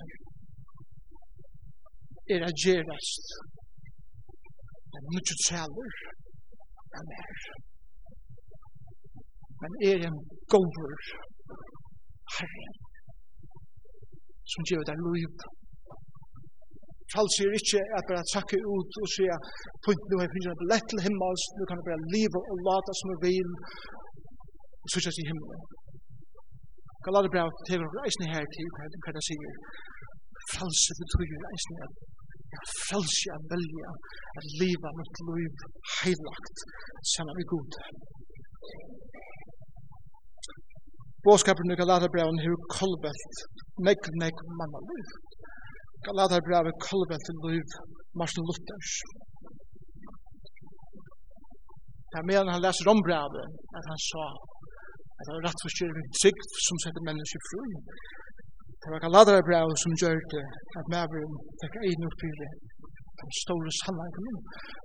er 2.34 2.46
at 2.48 2.60
gjerast 2.64 3.34
en 4.98 5.08
mykje 5.14 5.36
træler 5.46 5.96
han 6.98 7.16
er 7.22 7.42
men 9.62 9.72
er 9.90 10.06
en 10.10 10.20
gover 10.52 10.94
herre 12.36 12.70
som 14.52 14.70
gjør 14.70 14.88
det 14.90 14.98
liv 15.08 15.50
Frals 17.12 17.36
er 17.44 17.52
ikke 17.60 17.80
at 17.96 18.08
bare 18.10 18.24
takke 18.34 18.56
ut 18.74 18.92
og 19.02 19.08
sier 19.14 19.38
punkt 19.84 20.04
nu 20.08 20.14
har 20.16 20.24
jeg 20.24 20.34
finnet 20.36 20.52
en 20.62 20.70
lett 20.72 20.86
til 20.90 21.02
himmels, 21.06 21.42
nu 21.58 21.62
kan 21.66 21.78
jeg 21.78 21.88
bare 21.88 22.06
leve 22.14 22.40
og 22.50 22.56
late 22.68 22.92
som 22.98 23.12
jeg 23.12 23.20
vil. 23.28 23.50
Og 24.82 24.88
sykjes 24.94 25.18
i 25.22 25.28
himmelen. 25.28 25.60
Galaterbrev 27.06 27.48
tegur 27.68 27.86
okkur 27.88 28.06
eisne 28.06 28.26
her 28.32 28.44
til 28.54 28.68
hva 28.74 29.14
det 29.16 29.24
sier. 29.28 29.54
Frelse 30.52 30.92
betyr 31.00 31.46
eisne 31.52 31.78
at 31.86 31.94
ja, 32.54 32.62
frelse 32.88 33.28
at 33.36 33.44
velja 33.52 33.92
at 34.38 34.46
liva 34.60 34.90
mitt 34.98 35.20
liv 35.30 35.64
heilagt 35.98 36.64
sammen 37.14 37.34
med 37.38 37.46
god. 37.54 37.78
Båskapen 41.24 41.74
i 41.74 41.80
Galaterbreven 41.82 42.42
hefur 42.44 42.62
kolvelt 42.78 43.42
megg 43.86 44.02
megg 44.22 44.36
manna 44.60 44.80
liv. 44.92 45.12
Galaterbrev 46.06 46.70
er 46.70 46.80
kolvelt 46.88 47.28
liv 47.48 47.68
Martin 48.20 48.44
Luthers. 48.48 48.92
Det 52.12 52.18
Jeg 52.18 52.28
mener 52.30 52.52
han 52.54 52.64
leser 52.66 52.90
om 52.92 53.00
brevet 53.08 53.46
at 53.78 53.84
han 53.90 54.00
sa 54.10 54.24
Det 55.22 55.30
var 55.30 55.44
rett 55.46 55.64
og 55.66 55.72
styrer 55.74 56.06
trygg 56.20 56.38
som 56.66 56.76
setter 56.82 57.02
mennesker 57.08 57.40
fri. 57.48 57.66
Det 58.82 58.88
var 58.92 59.04
galadere 59.04 59.46
brev 59.48 59.68
som 59.82 59.92
gjør 60.00 60.18
det 60.34 60.46
at 60.80 60.86
maveren 60.94 61.36
fikk 61.60 61.74
egen 61.86 62.08
oppfyre 62.08 62.48
den 63.20 63.32
store 63.42 63.70
sannheten 63.82 64.24
min, 64.26 64.40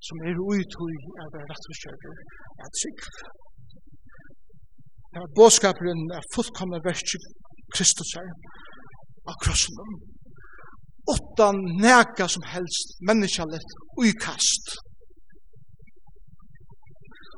som 0.07 0.17
er 0.29 0.41
uthøy 0.55 0.95
av 1.23 1.31
det 1.33 1.41
rett 1.51 1.69
og 1.71 1.79
styrer 1.79 2.19
at 2.65 2.77
trygg. 2.81 3.01
Det 5.11 5.23
var 5.23 5.33
båskaperen 5.39 6.03
av 6.19 6.29
fullkomne 6.35 6.79
verset 6.89 7.23
Kristus 7.73 8.13
her 8.19 8.29
av 9.31 9.39
krossen 9.43 9.81
om. 9.85 9.95
Åttan 11.15 11.63
neka 11.81 12.27
som 12.35 12.45
helst 12.53 12.99
menneskjallet 13.09 13.75
uikast 14.03 14.75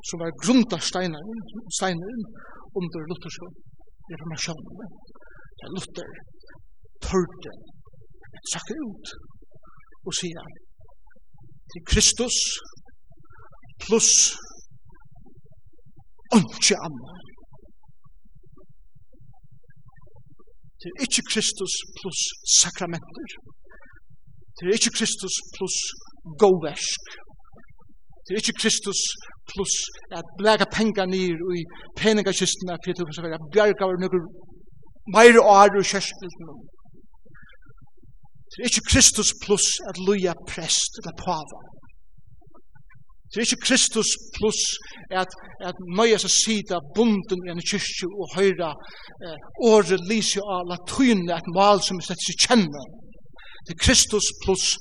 som 0.08 0.20
var 0.22 0.32
grunda 0.44 0.78
steinar, 0.90 1.24
steinar 1.78 2.20
under 2.78 3.00
Luthersk 3.10 3.42
reformationen. 4.12 4.90
Ja, 5.60 5.66
Luther 5.74 6.10
tørte 7.06 7.52
et 8.36 8.46
sakke 8.52 8.74
ut 8.88 9.06
og 10.06 10.12
sier 10.20 10.46
til 11.72 11.82
Kristus 11.90 12.36
pluss 13.84 14.12
ikke 16.38 16.76
annet. 16.86 17.18
Det 20.80 20.88
er 20.90 20.98
ikke 21.06 21.24
Kristus 21.30 21.74
pluss 21.98 22.20
sakramenter. 22.60 23.28
Det 24.56 24.62
er 24.64 24.74
ikke 24.78 24.96
Kristus 24.98 25.34
pluss 25.54 25.78
gåversk. 26.42 27.04
Det 28.30 28.36
er 28.36 28.42
ikke 28.42 28.60
Kristus 28.62 29.00
pluss 29.50 29.74
at 30.18 30.26
blæka 30.38 30.64
pengar 30.78 31.06
nir 31.10 31.34
og 31.46 31.54
i 31.60 31.62
peningakistene 31.98 32.76
for 32.84 32.94
til 32.94 33.08
å 33.10 33.24
være 33.26 33.48
bjerga 33.54 33.88
over 33.88 33.98
noen 34.04 34.28
meir 35.14 35.38
og 35.40 35.50
ære 35.62 35.82
og. 35.82 36.60
Det 38.50 38.62
er 38.62 38.70
ikke 38.70 38.90
Kristus 38.92 39.34
pluss 39.42 39.66
at 39.90 39.98
luja 40.06 40.36
prest 40.52 41.02
eller 41.02 41.14
pava. 41.24 41.58
Det 43.30 43.36
er 43.36 43.46
ikke 43.48 43.66
Kristus 43.66 44.10
pluss 44.38 44.62
at, 45.22 45.34
at 45.68 45.76
nøya 45.98 46.22
seg 46.22 46.32
sida 46.36 46.78
bunden 46.94 47.44
i 47.46 47.50
en 47.50 47.66
kyrkju 47.70 48.08
og 48.22 48.38
høyra 48.38 48.70
eh, 49.26 49.36
året 49.72 50.06
lysi 50.10 50.38
av 50.54 50.70
latryn 50.70 51.26
et 51.34 51.50
mal 51.58 51.82
som 51.82 51.98
er 51.98 52.12
sett 52.12 52.26
seg 52.28 52.46
kjenne 52.46 52.86
Det 53.66 53.74
er 53.74 53.82
Kristus 53.86 54.30
pluss 54.46 54.72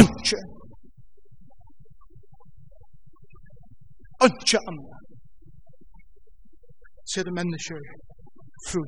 ønskjøn. 0.00 0.52
ikke 4.30 4.60
annet. 4.70 4.98
Så 7.08 7.20
er 7.20 7.28
det 7.28 7.38
mennesker 7.40 7.80
fru. 8.68 8.84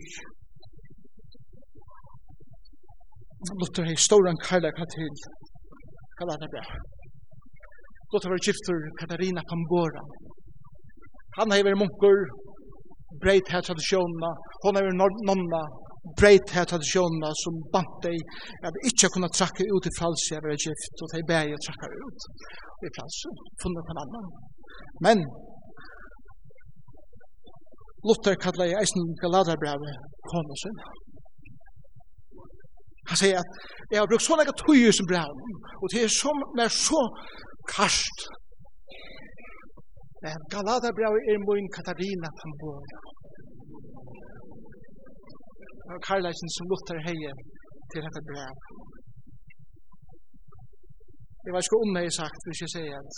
Luther 3.60 3.86
hei 3.88 3.96
stor 4.06 4.26
en 4.30 4.44
kærlek 4.46 4.78
til 4.94 5.10
Galatabre. 6.18 6.64
Luther 8.12 8.30
var 8.32 8.44
kiftur 8.46 8.80
Katarina 9.00 9.42
Pambora. 9.50 10.02
Han 11.38 11.52
hei 11.52 11.62
vært 11.66 11.80
munkur, 11.82 12.20
breit 13.22 13.50
her 13.52 13.62
tradisjonene, 13.68 14.30
hon 14.64 14.78
har 14.78 14.86
vært 14.88 15.24
nonna, 15.28 15.62
breit 16.20 16.52
her 16.56 16.66
tradisjonene 16.70 17.30
som 17.42 17.58
bant 17.74 17.96
deg 18.06 18.16
at 18.68 18.78
ikke 18.90 19.10
kunne 19.14 19.30
trakke 19.38 19.66
ut 19.74 19.88
i 19.90 19.96
falsi 19.98 20.36
av 20.38 20.46
var 20.46 20.56
gift, 20.64 21.02
og 21.02 21.12
de 21.12 21.22
bæg 21.30 21.54
og 21.56 21.64
trakka 21.66 21.90
ut 21.92 22.28
i 22.88 22.92
falsi, 22.98 23.32
funnet 23.62 23.86
på 23.86 23.94
en 23.94 24.02
annan. 24.04 24.30
Men 25.04 25.18
Luther 28.06 28.34
kallar 28.44 28.66
i 28.70 28.76
eisen 28.80 29.04
Galaterbrevet 29.22 29.94
konusen. 30.32 30.74
Han 33.08 33.18
sier 33.20 33.36
at 33.42 33.50
jeg 33.92 33.98
har 34.00 34.08
brukt 34.10 34.26
så 34.26 34.34
ikke 34.42 34.60
tøyer 34.62 34.94
som 34.98 35.06
brev, 35.10 35.34
og 35.82 35.86
det 35.92 36.00
er 36.02 36.10
så, 36.22 36.30
mer 36.58 36.70
så 36.86 37.00
karst. 37.74 38.18
Men 40.22 40.36
galadarbrevet 40.54 41.20
er 41.30 41.38
min 41.48 41.68
Katarina 41.76 42.28
Tambor. 42.38 42.80
Det 45.84 45.90
var 45.94 46.02
karlæsen 46.08 46.48
som 46.56 46.64
Luther 46.70 46.98
heier 47.08 47.36
til 47.90 48.00
dette 48.06 48.22
brev. 48.30 48.54
Jeg 51.46 51.52
vet 51.54 51.66
ikke 51.66 51.82
om 51.84 51.96
jeg 51.96 52.08
har 52.08 52.16
sagt, 52.22 52.40
hvis 52.46 52.62
jeg 52.64 52.70
sier 52.74 52.94
at 53.02 53.14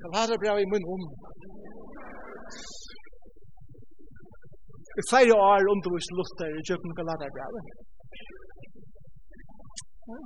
jeg 0.00 0.10
har 0.16 0.26
det 0.30 0.38
bra 0.42 0.52
i 0.60 0.70
min 0.72 0.86
om. 0.94 1.02
I 5.00 5.02
flere 5.10 5.34
år 5.50 5.68
undervist 5.72 6.14
Luther 6.18 6.52
i 6.58 6.64
Kjøpen 6.68 6.92
Galaterbrevet. 6.98 7.62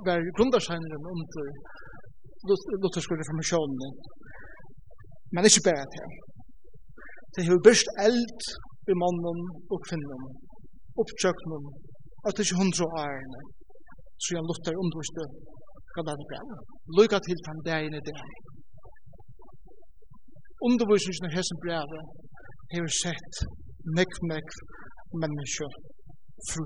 Var 0.05 0.19
grundarsøgneren 0.37 1.05
under 1.13 1.45
Lutherske 2.83 3.19
reformasjonen. 3.21 3.91
Men 5.33 5.47
ikke 5.49 5.67
bare 5.67 5.85
til. 5.93 6.07
Det 7.33 7.41
har 7.47 7.65
børst 7.67 7.87
eld 8.07 8.39
i 8.91 8.95
mannen 9.03 9.39
og 9.73 9.79
kvinnen, 9.87 10.23
oppkjøkkenen, 11.01 11.63
at 12.25 12.31
det 12.35 12.43
ikke 12.45 12.61
hundre 12.61 12.85
årene, 13.03 13.41
så 14.21 14.27
jeg 14.35 14.43
Luther 14.49 14.75
underviste 14.83 15.23
gammel 15.95 16.25
brev. 16.29 16.51
Lykke 16.97 17.19
til 17.27 17.39
den 17.47 17.59
dagen 17.69 17.93
i 17.99 18.03
dag. 18.09 18.27
Undervisningen 20.67 21.29
av 21.29 21.35
hessen 21.37 21.59
brevet 21.63 22.03
har 22.73 22.87
sett 23.03 23.33
nekv, 23.97 24.21
nekv 24.33 24.55
mennesker 25.23 25.71
fru. 26.49 26.65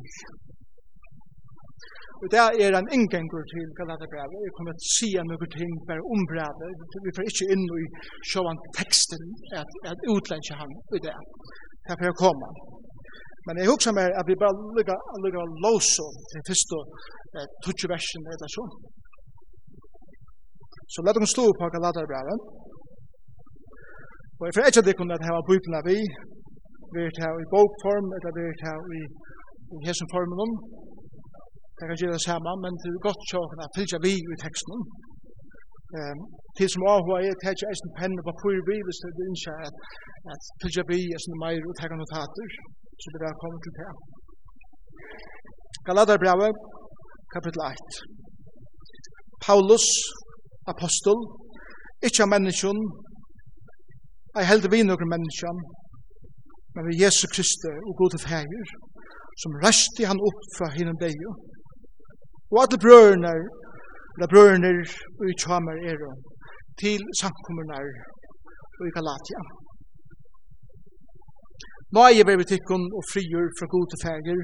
Og 2.21 2.27
det 2.33 2.39
er 2.65 2.75
en 2.77 2.93
inngengur 2.95 3.43
til 3.53 3.67
Galaterbrevet. 3.79 4.37
Jeg 4.45 4.53
kommer 4.57 4.73
til 4.73 4.87
å 4.89 4.93
si 4.97 5.09
noe 5.29 5.47
ting 5.57 5.73
bare 5.89 6.07
om 6.13 6.21
brevet. 6.31 6.95
Vi 7.05 7.13
får 7.15 7.29
ikke 7.29 7.49
inn 7.53 7.65
i 7.83 7.85
sjåan 8.31 8.61
teksten 8.79 9.23
at, 9.59 9.69
at 9.91 10.07
utlænge 10.13 10.57
han 10.61 10.71
i 10.97 11.01
det. 11.05 11.17
Det 11.85 11.93
er 11.93 11.99
for 12.01 12.13
å 12.13 12.19
komme. 12.23 12.49
Men 13.47 13.61
jeg 13.61 13.69
husker 13.71 13.93
meg 13.95 14.17
at 14.19 14.25
vi 14.29 14.35
bare 14.41 14.55
lukka 14.77 14.95
lukka 15.23 15.43
låse 15.65 16.07
til 16.31 16.47
første 16.49 16.79
eh, 17.37 17.47
tutsi 17.63 17.87
versen 17.93 18.25
eller 18.33 18.51
sånn. 18.55 18.73
Så 20.93 20.97
let 21.05 21.17
dem 21.17 21.27
stå 21.35 21.45
på 21.59 21.65
Galaterbrevet. 21.75 22.37
Og 24.37 24.43
jeg 24.45 24.53
får 24.55 24.67
ikke 24.69 24.81
at 24.81 24.87
det 24.89 24.97
kunne 24.97 25.17
at 25.17 25.27
hava 25.27 25.41
av 25.79 25.85
vi, 25.91 25.99
vi 26.93 26.99
er 27.07 27.13
til 27.17 27.33
i 27.43 27.51
bokform, 27.53 28.07
eller 28.15 28.31
vi 28.37 28.43
er 28.51 28.57
til 28.63 28.79
i, 28.99 29.01
i 29.75 29.77
hessen 29.87 30.09
formen. 30.13 30.51
Det 31.77 31.85
kan 31.87 31.99
gjøre 32.01 32.17
det 32.17 32.27
samme, 32.29 32.51
men 32.63 32.73
det 32.81 32.89
er 32.89 33.07
godt 33.07 33.33
å 33.39 33.49
kunne 33.51 33.73
fylle 33.77 33.99
vi 34.05 34.13
i 34.33 34.37
teksten. 34.45 34.77
Um, 35.97 36.19
til 36.57 36.67
som 36.73 36.83
avhva 36.93 37.15
er 37.23 37.31
at 37.35 37.45
ikke 37.51 37.69
eisen 37.71 37.91
penne 37.99 38.21
på 38.27 38.33
fyr 38.41 38.59
vi, 38.69 38.77
hvis 38.85 38.99
det 39.01 39.09
er 39.09 39.29
ikke 39.35 39.53
at, 39.67 39.77
at 40.33 40.41
fylle 40.61 40.83
vi 40.91 40.99
er 41.15 41.21
sånne 41.23 41.41
meir 41.43 41.67
og 41.69 41.77
tegge 41.79 41.99
notater, 42.01 42.49
så 43.01 43.05
det 43.13 43.27
er 43.29 43.41
kommet 43.43 43.61
til 43.65 43.73
det. 43.79 43.91
Galaterbrevet, 45.87 46.53
kapittel 47.35 47.61
1. 47.67 48.01
Paulus, 49.45 49.85
apostel, 50.73 51.21
ikke 52.07 52.23
av 52.25 52.31
menneskjon, 52.35 52.81
jeg 54.37 54.49
heldig 54.51 54.69
vi 54.73 54.83
noen 54.85 55.09
menneskjon, 55.13 55.61
men 56.75 56.87
vi 56.89 56.99
Jesu 57.01 57.25
Kristi 57.33 57.71
og 57.89 57.95
gode 58.01 58.19
feir, 58.21 58.73
som 59.41 59.55
røsti 59.63 60.05
han 60.09 60.21
opp 60.29 60.43
fra 60.57 60.69
hinnom 60.75 60.97
deg, 61.01 61.17
og 62.51 62.59
alle 62.63 62.79
brørene, 62.83 63.33
eller 64.17 64.31
brørene 64.33 64.73
og 65.19 65.25
i 65.31 65.37
tjamer 65.41 65.81
er 65.91 66.03
til 66.81 67.01
samkommerne 67.21 67.81
og 68.77 68.85
i 68.85 68.93
Galatia. 68.97 69.41
Nå 71.95 72.03
er 72.05 72.13
jeg 72.17 72.27
ved 72.27 72.49
tikkun 72.51 72.85
og 72.97 73.03
frigjør 73.11 73.49
fra 73.57 73.71
gode 73.73 73.97
feir, 74.03 74.41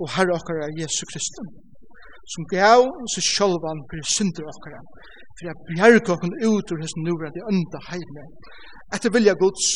og 0.00 0.10
herre 0.14 0.38
okkara 0.38 0.70
Jesu 0.78 1.02
Kristi, 1.10 1.44
som 2.32 2.46
gav 2.52 2.82
seg 3.14 3.24
sjølvan 3.32 3.80
for 3.90 4.10
synder 4.14 4.50
okkara, 4.52 4.82
for 5.36 5.48
jeg 5.48 5.62
bjerg 5.68 6.10
okken 6.14 6.34
ut 6.48 6.72
ur 6.72 6.82
hessen 6.82 7.04
nura 7.04 7.28
de 7.34 7.44
ønda 7.52 7.80
heime, 7.90 8.24
etter 8.96 9.12
vilja 9.16 9.34
gods 9.42 9.66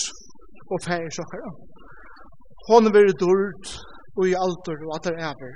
og 0.72 0.78
færi 0.86 1.10
okkara. 1.24 1.52
Hon 2.68 2.86
er 2.88 2.94
veri 2.94 3.14
dord 3.24 3.72
og 4.18 4.24
i 4.28 4.36
alder 4.44 4.84
og 4.86 4.94
atar 4.96 5.18
ever. 5.30 5.54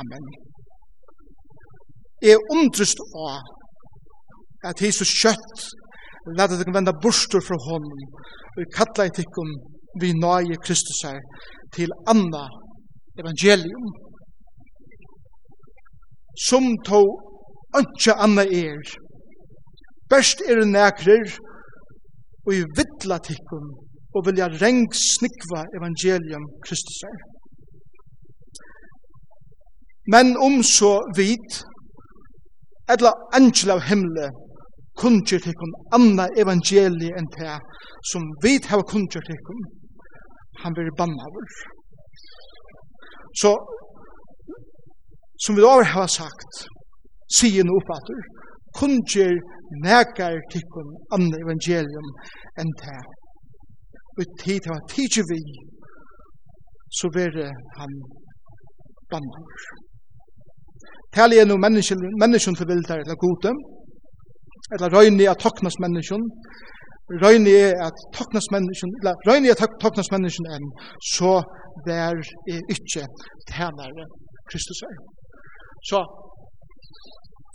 Amen. 0.00 0.24
Jeg 2.22 2.44
undrist 2.54 3.00
av 3.28 4.68
at 4.70 4.82
Jesus 4.84 5.10
kjøtt 5.22 5.64
lærte 6.38 6.58
dere 6.58 6.74
venda 6.76 6.94
bostur 7.04 7.42
fra 7.42 7.58
honom 7.66 8.02
og 8.58 8.74
kalla 8.76 9.08
etikken 9.10 9.50
vi 10.00 10.12
nøye 10.14 10.58
Kristus 10.64 11.02
her 11.06 11.18
til 11.76 11.90
anna 12.12 12.44
evangelium 13.20 13.88
som 16.48 16.68
tog 16.86 17.10
ønske 17.80 18.14
anna 18.24 18.44
er 18.46 18.94
Best 20.12 20.42
er 20.50 20.60
nekrir 20.68 21.28
og 22.46 22.54
i 22.54 22.62
vittla 22.76 23.18
tikkum, 23.22 23.68
og 24.14 24.26
vilja 24.26 24.48
reng 24.60 24.84
snikva 24.92 25.62
evangelium 25.78 26.44
Kristus 26.66 27.02
er. 27.08 27.20
Men 30.12 30.34
om 30.46 30.62
så 30.66 30.96
vid, 31.16 31.60
etla 32.90 33.12
angel 33.38 33.76
av 33.76 33.84
himle, 33.88 34.30
kunngjør 35.00 35.44
tikkum 35.46 35.76
anna 35.96 36.26
evangelie 36.42 37.14
enn 37.16 37.30
te, 37.36 37.54
som 38.10 38.26
vid 38.42 38.66
hava 38.72 38.84
kunngjør 38.90 39.24
tikkum, 39.28 39.62
han 40.64 40.74
blir 40.76 40.90
bannavur. 40.98 41.54
Så, 43.40 43.54
som 45.46 45.56
vi 45.56 45.64
over 45.64 45.86
hava 45.94 46.10
sagt, 46.10 46.66
sier 47.38 47.64
no 47.64 47.78
oppfattur, 47.78 48.26
kunngjør 48.78 49.34
nekar 49.84 50.38
tikkun 50.52 50.88
anna 51.14 51.36
evangelium 51.44 52.08
enn 52.60 52.72
det. 52.82 53.00
Og 54.18 54.24
tid 54.42 54.58
til 54.64 54.74
at 54.76 54.88
tidsi 54.92 55.22
vi, 55.30 55.40
så 56.98 57.08
vere 57.14 57.48
han 57.78 57.92
bannar. 59.10 59.46
Tali 61.14 61.38
er 61.38 61.46
no 61.48 61.56
menneskjum 61.60 62.56
til 62.56 62.68
vildar 62.72 63.00
eller 63.04 63.16
gode, 63.24 63.52
eller 64.72 64.88
røyni 64.96 65.24
at 65.32 65.40
toknas 65.44 65.76
menneskjum, 65.84 66.22
røyni 67.24 67.54
er 67.66 67.74
at 67.88 67.96
toknas 68.16 68.48
menneskjum, 68.54 68.92
eller 69.00 69.14
røyni 69.28 69.48
er 69.52 69.56
at 69.56 69.76
toknas 69.82 70.12
menneskjum 70.14 70.48
enn, 70.56 70.68
så 71.14 71.32
vær 71.86 72.16
er 72.54 72.60
ikkje 72.74 73.04
tænare 73.50 74.04
Kristus 74.50 74.80
er. 74.88 74.96
Så 75.88 75.98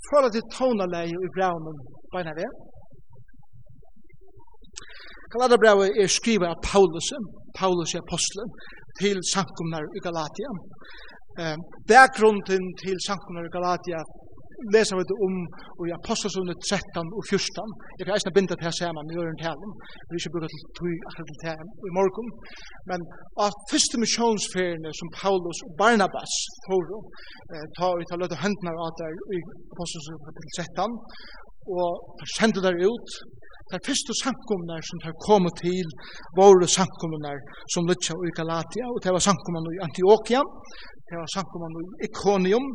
Fråla 0.10 0.30
til 0.32 0.46
tonalei 0.58 1.10
i 1.26 1.30
braunen 1.36 1.78
beina 2.14 2.34
ved. 2.40 2.52
Galaterbrauet 5.34 5.98
er 6.02 6.08
skrivet 6.20 6.48
av 6.54 6.60
Paulus, 6.72 7.08
Paulus 7.60 7.92
er 7.94 8.04
apostelen, 8.06 8.50
til 9.02 9.18
samkomnar 9.34 9.84
i 9.98 10.04
Galatia. 10.08 10.52
Eh, 11.42 11.58
bakgrunden 11.92 12.64
til 12.84 12.98
samkomnar 13.08 13.50
i 13.50 13.56
Galatia 13.58 14.00
lesa 14.76 14.94
vi 14.98 15.04
det 15.10 15.18
om 15.28 15.36
i 15.90 15.92
Apostelsunde 16.00 16.54
13 16.58 17.18
og 17.18 17.24
14. 17.30 17.76
Jeg 17.98 18.04
kan 18.04 18.16
eisne 18.16 18.36
binda 18.38 18.54
til 18.56 18.68
her 18.68 18.76
saman 18.80 19.08
med 19.08 19.20
øren 19.22 19.40
talen. 19.46 19.72
Vi 20.08 20.14
er 20.16 20.22
ikke 20.22 20.36
brukt 20.36 20.52
til 20.54 20.62
tui 20.78 20.94
akkurat 21.08 21.30
til 21.32 21.40
talen 21.46 21.70
i 21.90 21.92
morgen. 22.00 22.28
Men 22.90 23.00
av 23.44 23.52
første 23.72 23.96
missionsferiene 24.04 24.92
som 25.00 25.08
Paulus 25.22 25.60
og 25.66 25.72
Barnabas 25.82 26.34
foro, 26.66 27.00
eh, 27.54 27.66
ta 27.78 27.88
vi 28.00 28.08
tar 28.10 28.22
løte 28.22 28.44
hendene 28.46 28.74
av 28.86 28.92
der 29.02 29.14
i 29.38 29.40
Apostelsunde 29.74 30.30
13, 30.58 30.92
og 31.78 31.90
tar 32.18 32.30
sendu 32.38 32.60
der 32.68 32.76
ut, 32.92 33.10
Det 33.72 33.86
fyrstu 33.88 34.12
samkomnar 34.24 34.82
som 34.90 35.00
har 35.06 35.16
kommet 35.28 35.54
til 35.68 35.88
våre 36.40 36.68
samkomnar 36.78 37.38
som 37.74 37.88
lytja 37.90 38.16
i 38.28 38.32
Galatia, 38.40 38.86
og 38.94 39.00
det 39.04 39.12
var 39.16 39.24
samkomnar 39.28 39.74
i 39.76 39.84
Antioquia, 39.88 40.42
det 41.10 41.16
var 41.22 41.28
samkomman 41.38 41.74
i 41.82 41.86
Ikonium, 42.08 42.66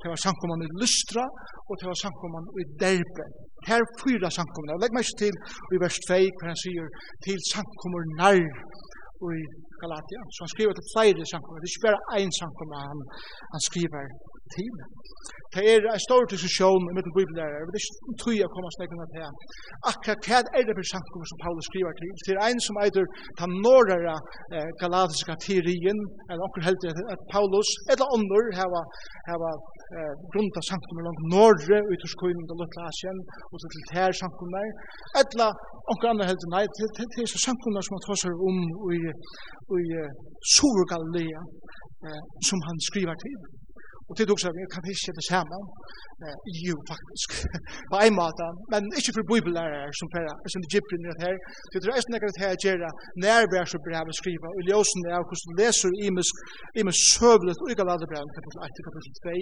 det 0.00 0.08
var 0.12 0.18
samkomman 0.26 0.66
i 0.66 0.70
Lystra, 0.80 1.24
og 1.68 1.74
det 1.80 1.86
var 1.90 1.96
samkomman 2.04 2.46
i 2.62 2.64
Derbe. 2.82 3.24
Her 3.70 3.80
fyra 4.02 4.28
samkomman. 4.38 4.74
Og 4.74 4.82
legg 4.82 4.92
meg 4.96 5.04
til 5.22 5.34
i 5.74 5.80
vers 5.84 5.98
2, 6.08 6.20
hvor 6.36 6.46
han 6.52 6.60
sier 6.64 6.86
til 7.26 7.38
samkommor 7.54 8.02
nær 8.20 8.40
i 9.38 9.42
Galatia. 9.82 10.20
Så 10.32 10.38
han 10.44 10.52
skriver 10.54 10.72
til 10.76 10.86
flere 10.92 11.24
samkomman. 11.32 11.60
Det 11.60 11.68
er 11.68 11.74
ikke 11.74 11.88
bare 11.88 12.20
en 12.22 12.34
samkomman 12.40 12.88
han, 12.92 13.00
han 13.52 13.62
skriver 13.68 14.04
til. 14.56 14.72
Det 15.54 15.62
er 15.70 15.78
en 15.82 16.06
stor 16.08 16.22
diskusjon 16.32 16.84
i 16.90 16.94
mitt 16.96 17.08
bibellærer, 17.16 17.62
men 17.64 17.72
det 17.74 17.78
er 17.80 17.86
ikke 17.86 18.18
tøy 18.22 18.36
å 18.46 18.50
komme 18.54 18.70
snakke 18.76 18.98
av 19.04 19.08
det 19.14 19.22
her. 19.24 19.34
Akkurat 19.90 20.28
hva 20.28 20.38
er 20.58 20.64
det 20.68 20.76
besankommer 20.78 21.26
som 21.30 21.40
Paulus 21.44 21.66
skriver 21.70 21.96
til? 21.98 22.12
Det 22.26 22.36
er 22.36 22.44
en 22.46 22.62
som 22.66 22.78
eitur 22.84 23.08
ta 23.38 23.48
norrere 23.50 24.14
eh, 24.54 24.70
galatiske 24.82 25.34
teorien, 25.46 26.00
eller 26.28 26.44
akkurat 26.46 26.68
heldig 26.70 26.94
at 27.16 27.26
Paulus, 27.34 27.68
eller 27.90 28.14
ånder, 28.16 28.44
hava, 28.60 28.82
hava 29.30 29.50
eh, 29.96 30.12
grunda 30.32 30.62
sankommer 30.70 31.08
langt 31.08 31.22
norre 31.34 31.78
ut 31.90 32.06
hos 32.06 32.18
kvinnen 32.22 32.46
til 32.46 32.56
Lutla 32.62 32.86
Asien, 32.92 33.18
og 33.50 33.56
så 33.58 33.74
til 33.74 33.94
her 33.98 34.14
sankommer, 34.22 34.66
eller 35.22 35.50
akkurat 35.90 36.12
andre 36.14 36.30
heldig, 36.30 36.50
nei, 36.54 36.64
det 36.78 37.24
er 37.26 37.32
så 37.34 37.42
sankommer 37.48 37.82
som 37.82 37.98
han 37.98 38.06
tar 38.06 38.22
seg 38.22 38.44
om 38.50 38.58
i, 38.94 39.00
i, 39.02 39.86
uh, 39.98 40.10
Sur 40.54 40.78
Galilea, 40.92 41.42
eh, 42.06 42.22
som 42.48 42.62
han 42.68 42.78
skriver 42.90 43.18
til. 43.26 43.40
Og 44.10 44.14
til 44.16 44.26
dukse, 44.30 44.48
vi, 44.56 44.62
kan 44.74 44.82
ikke 44.92 45.12
det 45.18 45.26
samme? 45.32 45.56
Eh, 46.24 46.36
Jo, 46.66 46.76
faktisk. 46.92 47.28
På 47.92 47.96
en 48.06 48.14
måte, 48.22 48.44
men 48.72 48.82
ikke 48.98 49.12
for 49.16 49.24
bibelærere 49.32 49.90
som 50.00 50.08
færre, 50.14 50.34
som 50.52 50.60
det 50.62 50.70
gyper 50.74 50.96
nere 51.04 51.20
her. 51.24 51.36
Det 51.70 51.76
er 51.78 51.96
eisen 51.98 52.16
ekkert 52.16 52.42
her 52.42 52.52
å 52.56 52.62
gjøre 52.64 52.90
nærvær 53.26 53.64
som 53.72 53.80
brev 53.86 54.06
å 54.12 54.14
skrive. 54.20 54.48
og 54.56 54.62
ljósen 54.70 55.02
er 55.12 55.20
hvordan 55.28 55.48
du 55.50 55.54
leser 55.62 55.90
i 56.78 56.82
min 56.86 56.96
søvlet 57.14 57.58
og 57.62 57.68
ikke 57.72 57.88
lade 57.90 58.10
brev, 58.10 58.26
kapitel 58.36 58.60
1 58.66 58.86
kapitel 58.86 59.12
2, 59.24 59.34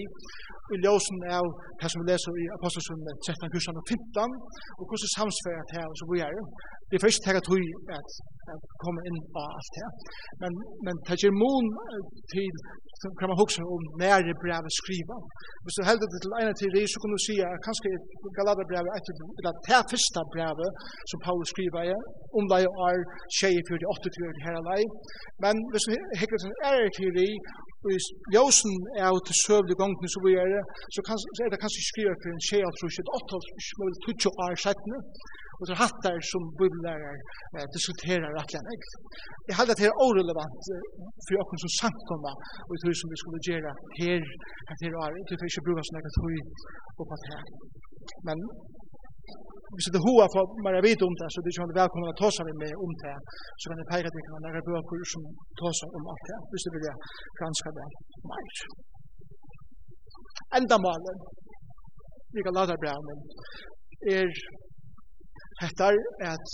og 0.70 0.76
ljósen 0.84 1.18
er 1.34 1.40
hva 1.78 1.88
som 1.90 2.00
vi 2.00 2.06
leser 2.12 2.32
i 2.42 2.46
Apostelsen 2.56 2.98
13, 3.26 3.48
14 3.54 3.80
og 3.80 3.84
15, 3.88 4.36
og 4.78 4.84
hvordan 4.88 5.16
samsfører 5.18 5.62
det 5.68 5.74
her, 5.78 5.86
og 5.90 5.96
så 5.98 6.04
vi 6.12 6.18
er. 6.28 6.34
Det 6.88 6.94
er 6.96 7.04
først 7.06 7.22
her 7.28 7.36
at 7.40 7.48
vi 7.52 7.60
kommer 8.84 9.02
inn 9.08 9.20
på 9.34 9.40
alt 9.56 9.72
det. 9.76 9.88
Men, 10.42 10.52
men 10.84 10.94
det 11.04 11.10
er 11.12 11.18
ikke 11.20 11.42
mån 11.46 11.66
til, 12.32 12.46
kan 13.20 13.28
man 13.30 13.40
huske 13.42 13.60
om 13.76 13.82
nærværsbrevet 14.02 14.57
brevet 14.58 14.78
skriva. 14.80 15.16
Hvis 15.64 15.76
du 15.78 15.82
heldur 15.88 16.08
det 16.12 16.20
til 16.22 16.32
ene 16.40 16.54
teori, 16.60 16.82
så 16.92 16.96
kan 17.00 17.10
du 17.14 17.18
si 17.26 17.34
at 17.46 17.62
kanskje 17.66 17.90
brev 18.70 18.86
er 18.96 19.02
til 19.06 19.14
det 19.46 19.54
første 19.68 20.20
brevet 20.34 20.70
som 21.10 21.18
Paulus 21.26 21.48
skriva 21.52 21.80
er, 21.94 22.00
om 22.38 22.44
det 22.50 22.58
er 22.88 22.96
24-28 23.40 24.44
her 24.46 24.58
lei. 24.70 24.82
Men 25.44 25.54
hvis 25.72 25.86
du 25.86 25.92
hekker 26.20 26.38
til 26.38 26.50
en 26.50 26.60
ære 26.70 26.90
teori, 26.98 27.30
og 27.84 27.90
i 27.96 27.98
ljósen 28.34 28.74
er 29.02 29.08
til 29.26 29.36
søvlig 29.46 29.76
gongen 29.80 30.08
som 30.14 30.22
vi 30.26 30.32
er, 30.44 30.62
så 30.94 31.00
er 31.44 31.48
det 31.50 31.62
kanskje 31.64 31.88
skriva 31.90 32.12
for 32.22 32.28
en 32.34 32.44
28-28 32.48 34.44
år 34.44 34.54
sættene, 34.64 34.98
Og 35.58 35.62
det 35.66 35.74
er 35.74 35.82
hattar 35.82 36.18
som 36.32 36.42
bibellærer 36.60 37.16
eh, 37.56 37.66
diskuterer 37.76 38.30
rett 38.38 38.52
enn 38.58 38.72
egt. 38.74 38.92
Jeg 39.48 39.56
halte 39.58 39.74
at 39.74 39.80
det 39.82 39.88
er 39.90 40.02
orelevant 40.06 40.70
eh, 40.74 40.84
for 41.26 41.42
åkken 41.42 41.62
som 41.64 41.72
samkomma 41.82 42.32
og 42.66 42.72
i 42.74 42.80
tog 42.82 42.94
som 43.00 43.12
vi 43.12 43.18
skulle 43.22 43.42
gjøre 43.48 43.72
her 43.98 44.22
at 44.70 44.78
her 44.84 44.92
og 44.96 45.02
her. 45.04 45.18
Det 45.26 45.34
er 45.34 45.50
ikke 45.50 45.66
bruka 45.66 45.82
som 45.88 45.98
egen 45.98 46.14
tog 46.18 46.36
og 46.98 47.04
på 47.10 47.16
det 47.24 47.40
Men 48.28 48.38
hvis 49.74 49.88
det 49.92 49.98
er 50.00 50.06
hoa 50.08 50.24
for 50.34 50.44
mer 50.64 50.76
vite 50.88 51.04
om 51.08 51.14
det, 51.20 51.28
så 51.30 51.38
det 51.42 51.50
er 51.50 51.54
ikke 51.54 51.80
velkommen 51.80 52.12
å 52.12 52.20
ta 52.20 52.28
seg 52.36 52.52
med 52.62 52.72
om 52.84 52.92
det, 53.02 53.16
så 53.60 53.64
kan 53.68 53.80
jeg 53.80 53.90
peke 53.90 54.10
at 54.10 54.16
vi 54.18 54.24
kan 54.28 54.46
bøker 54.68 55.02
som 55.12 55.26
ta 55.60 55.70
seg 55.78 55.98
om 55.98 56.08
alt 56.12 56.24
det, 56.30 56.38
hvis 56.52 56.64
det 56.66 56.72
vil 56.74 56.86
jeg 56.88 56.96
granske 57.38 57.74
det 57.78 57.88
mer. 58.30 58.62
Enda 60.58 60.76
malen, 60.86 61.18
vi 62.34 62.44
kan 62.46 62.56
lade 62.56 62.80
brevnen, 62.84 63.20
er 64.16 64.32
Hetta 65.62 65.88
er 65.94 66.32
at 66.34 66.48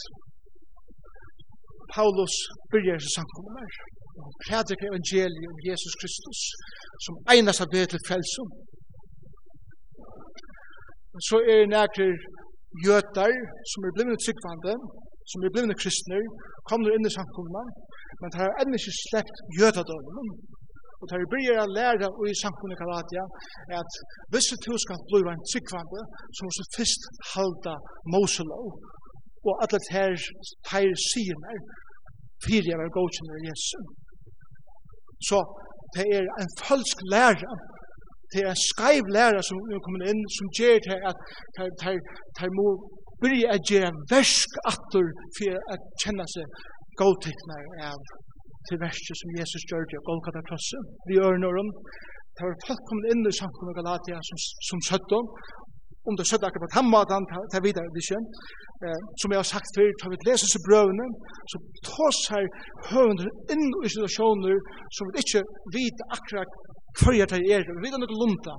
Paulus 1.94 2.34
byrjar 2.72 2.98
seg 3.04 3.12
samkommer. 3.18 3.68
Og 4.22 4.30
prædik 4.44 4.80
evangeliet 4.88 5.50
om 5.52 5.58
Jesus 5.68 5.94
Kristus 6.00 6.40
som 7.04 7.14
einast 7.32 7.64
av 7.64 7.68
det 7.74 7.84
til 7.92 8.00
frelsum. 8.08 8.50
Så 11.28 11.36
er 11.50 11.56
det 11.62 11.72
nærkir 11.76 12.12
jötar 12.86 13.32
som 13.70 13.80
er 13.86 13.94
blivne 13.96 14.16
tryggvande, 14.24 14.74
som 15.30 15.38
er 15.46 15.54
blivne 15.54 15.74
kristner, 15.82 16.22
kommer 16.68 16.88
inn 16.94 17.08
i 17.08 17.12
samkommer, 17.18 17.66
men 18.20 18.38
har 18.38 18.50
enn 18.60 18.76
ikke 18.78 18.94
slett 19.02 19.34
jøtadømmen, 19.58 20.28
Og 21.04 21.08
tar 21.10 21.20
vi 21.20 21.32
byrjar 21.34 21.58
å 21.60 21.72
læra 21.76 22.08
i 22.32 22.34
samfunnet 22.40 22.80
Galatia 22.80 23.24
at 23.80 23.98
hvis 24.32 24.48
du 24.64 24.72
skal 24.80 25.02
bli 25.10 25.20
en 25.28 25.42
tryggvande, 25.52 26.00
så 26.32 26.46
må 26.46 26.52
du 26.56 26.64
først 26.78 27.02
halda 27.34 27.74
Moselov 28.14 28.70
og 29.44 29.60
alle 29.64 29.80
her 29.92 30.16
teir 30.70 30.94
siner 31.10 31.60
fyrir 32.44 32.70
jeg 32.70 32.80
var 32.80 32.96
godkjenner 32.96 33.44
Jesu. 33.50 33.76
Så 35.28 35.38
det 35.94 36.08
er 36.16 36.24
en 36.40 36.52
falsk 36.64 37.04
læra 37.12 37.52
det 38.32 38.42
er 38.42 38.50
en 38.50 38.64
skaiv 38.70 39.04
læra 39.16 39.40
som 39.48 39.58
er 39.72 39.82
kommet 39.84 40.08
inn 40.10 40.22
som 40.36 40.46
gjør 40.58 40.78
til 40.86 40.98
at 41.10 41.18
de 42.38 42.48
må 42.58 42.68
byrja 43.22 43.54
å 43.54 43.62
gjøre 43.70 43.90
versk 44.10 44.56
atter 44.72 45.10
for 45.36 45.60
å 45.74 45.76
kjenne 46.02 46.26
seg 46.34 46.64
godteknar 47.00 47.68
av 47.90 48.14
til 48.68 48.80
verset 48.86 49.20
som 49.20 49.36
Jesus 49.40 49.66
gjør 49.70 49.84
til 49.90 50.04
Golgata 50.08 50.40
krosset. 50.48 50.82
Vi 51.08 51.18
gjør 51.18 51.40
noe 51.42 51.62
om, 51.62 51.70
det 52.34 52.42
var 52.46 52.66
folk 52.68 52.82
kommet 52.88 53.12
inn 53.12 53.22
i 53.30 53.38
samfunnet 53.40 53.72
av 53.72 53.78
Galatia 53.80 54.18
som, 54.28 54.38
som 54.68 54.80
søtton, 54.90 55.26
om 56.08 56.14
det 56.18 56.26
søtton 56.28 56.48
akkurat 56.48 56.64
på 56.64 56.76
den 56.76 56.88
måten, 56.94 57.26
det 57.50 57.56
er 57.58 57.66
videre 57.68 58.00
ikke. 58.02 58.20
Eh, 58.84 59.00
som 59.20 59.32
jeg 59.32 59.40
har 59.40 59.48
sagt 59.54 59.70
før, 59.76 59.90
tar 60.00 60.10
vi 60.12 60.18
leses 60.28 60.50
seg 60.52 60.64
brøvene, 60.66 61.06
så 61.50 61.56
tar 61.88 62.12
seg 62.18 62.44
høvende 62.90 63.30
inn 63.54 63.66
i 63.86 63.92
situasjoner 63.94 64.56
som 64.96 65.12
vi 65.14 65.24
ikke 65.24 65.42
vet 65.76 66.02
akkurat 66.16 66.58
før 67.00 67.14
jeg 67.18 67.30
tar 67.30 67.46
er, 67.54 67.64
vi 67.76 67.84
vet 67.84 67.96
noe 67.98 68.18
lunta, 68.22 68.54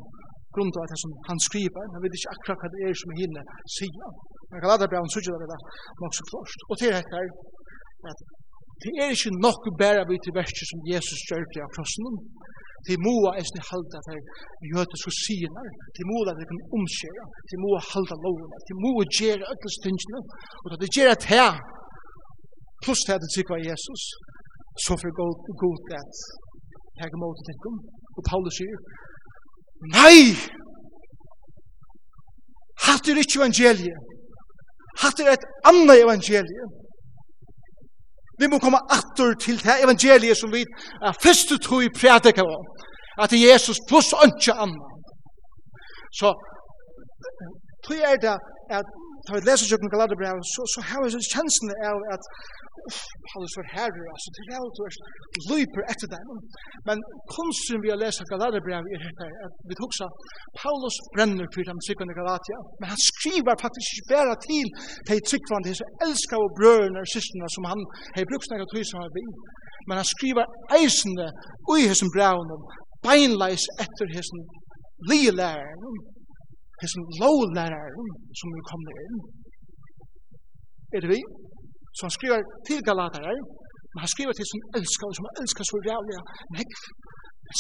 grunda 0.56 0.82
av 0.82 0.90
det 0.92 0.98
som 1.04 1.12
han 1.28 1.40
skriver, 1.48 1.86
men 1.92 2.02
vi 2.02 2.08
vet 2.08 2.18
ikke 2.20 2.34
akkurat 2.36 2.64
hva 2.64 2.72
det 2.74 2.82
er 2.88 2.98
som 3.02 3.14
hinne 3.20 3.44
sier. 3.78 4.10
Men 4.50 4.64
Galaterbraun 4.64 5.12
sier 5.14 5.38
det 5.44 5.52
da, 5.52 5.60
nok 6.02 6.18
så 6.18 6.26
klart. 6.32 6.66
Og 6.70 6.82
til 6.82 6.96
dette 6.96 7.22
er 7.22 7.30
at 8.12 8.26
Det 8.84 8.92
er 9.02 9.08
ikke 9.16 9.38
nok 9.48 9.62
bare 9.82 10.04
vi 10.10 10.18
til 10.24 10.34
verset 10.40 10.66
som 10.72 10.80
Jesus 10.94 11.20
gjør 11.30 11.44
til 11.52 11.64
av 11.66 11.72
krossen. 11.76 12.18
Det 12.88 12.98
må 13.06 13.16
eisne 13.40 13.62
halda 13.70 14.00
for 14.08 14.18
jødiske 14.74 15.12
syner. 15.26 15.68
Det 15.98 16.06
må 16.10 16.18
at 16.30 16.38
det 16.40 16.48
kan 16.50 16.62
omskjere. 16.78 17.26
Det 17.50 17.58
må 17.64 17.70
halda 17.92 18.16
lovene. 18.26 18.58
Det 18.68 18.76
må 18.84 18.92
gjøre 19.18 19.50
alle 19.52 19.70
stingene. 19.80 20.20
Og 20.62 20.68
da 20.72 20.76
det 20.84 20.92
gjør 20.96 21.10
at 21.16 21.28
her, 21.34 21.54
pluss 22.84 23.02
til 23.06 23.16
at 23.16 23.24
det 23.24 23.32
sikker 23.38 23.66
Jesus, 23.70 24.02
så 24.86 24.92
får 25.02 25.12
god, 25.22 25.36
god 25.64 25.80
at 26.02 26.16
her 27.00 27.08
kan 27.12 27.22
til 27.38 27.48
tenke 27.50 27.66
om. 27.72 27.78
Og 28.18 28.22
Paulus 28.30 28.56
sier, 28.60 28.80
nei! 29.98 30.20
Hatt 32.86 33.08
er 33.10 33.22
ikke 33.24 33.40
evangeliet. 33.40 34.00
Hatt 35.02 35.20
er 35.24 35.32
et 35.34 35.46
annet 35.70 36.04
evangeliet. 36.06 36.85
Vi 38.40 38.48
må 38.52 38.60
komme 38.60 38.80
atter 38.98 39.34
til 39.46 39.58
det 39.64 39.76
evangeliet 39.86 40.38
som 40.38 40.52
vi 40.54 40.62
er 41.08 41.14
først 41.24 41.24
første 41.24 41.58
tro 41.66 41.80
i 41.80 41.90
prædika 42.00 42.42
om. 42.42 42.66
At 43.22 43.30
det 43.32 43.38
er 43.40 43.54
Jesus 43.54 43.80
pluss 43.90 44.14
ønske 44.26 44.52
annan. 44.64 44.82
Så 46.20 46.30
tror 47.84 47.96
jeg 48.06 48.18
det 48.22 48.38
at 48.78 48.86
ta 49.26 49.36
vi 49.36 49.42
leser 49.50 49.68
sjøkken 49.70 49.94
Galaterbrev, 49.94 50.38
så, 50.54 50.62
så 50.74 50.80
har 50.90 51.00
vi 51.04 51.26
kjensen 51.34 51.74
av 51.90 51.98
at 52.16 52.24
Paulus 53.30 53.54
var 53.60 53.68
herre, 53.76 54.04
altså 54.14 54.30
til 54.36 54.46
det 54.50 54.58
du 54.78 55.40
løyper 55.52 55.84
etter 55.92 56.10
dem. 56.16 56.28
Men 56.88 56.98
kunsten 57.36 57.82
vi 57.84 57.92
har 57.92 58.00
lest 58.04 58.22
Galaterbrev 58.34 58.84
er 58.96 59.02
dette, 59.06 59.28
at 59.46 59.54
vi 59.70 59.78
tok 59.80 59.94
seg, 60.00 60.10
Paulus 60.62 60.98
brenner 61.16 61.48
for 61.54 61.70
dem 61.70 61.80
sikkerne 61.88 62.18
Galatia, 62.20 62.60
men 62.80 62.92
han 62.94 63.02
skriver 63.12 63.64
faktisk 63.66 63.90
ikke 63.92 64.12
bare 64.14 64.36
til 64.48 64.68
de 65.10 65.18
tryggvande, 65.30 65.70
de 65.70 65.80
som 65.80 65.94
elsker 66.06 66.38
og 66.46 66.54
brødene 66.60 67.02
og 67.04 67.12
systerne 67.16 67.50
som 67.56 67.70
han 67.72 67.82
har 68.16 68.30
brukt 68.32 68.48
snakket 68.48 68.70
tog 68.74 68.86
som 68.90 69.02
han 69.04 69.16
vil. 69.18 69.32
Men 69.88 70.00
han 70.02 70.08
skriver 70.16 70.46
eisende 70.80 71.28
ui 71.72 71.82
hessen 71.90 72.14
brevene, 72.16 72.56
beinleis 73.08 73.66
etter 73.84 74.08
hessen 74.16 74.42
lielæreren, 75.10 75.98
hessen 76.82 77.04
lovlæraren 77.22 78.10
som 78.40 78.48
er 78.58 78.70
kommet 78.72 78.96
inn. 79.06 79.18
Er 80.96 81.00
det 81.04 81.10
vi? 81.16 81.22
Så 81.96 82.02
han 82.08 82.16
skriver 82.18 82.40
til 82.68 82.80
Galataren, 82.88 83.44
men 83.92 84.00
han 84.04 84.12
skriver 84.14 84.34
til 84.36 84.48
som 84.52 84.62
elskar, 84.78 85.10
som 85.18 85.28
han 85.28 85.38
elskar 85.42 85.66
så 85.68 85.78
rævlig, 85.90 86.16
men 86.54 86.64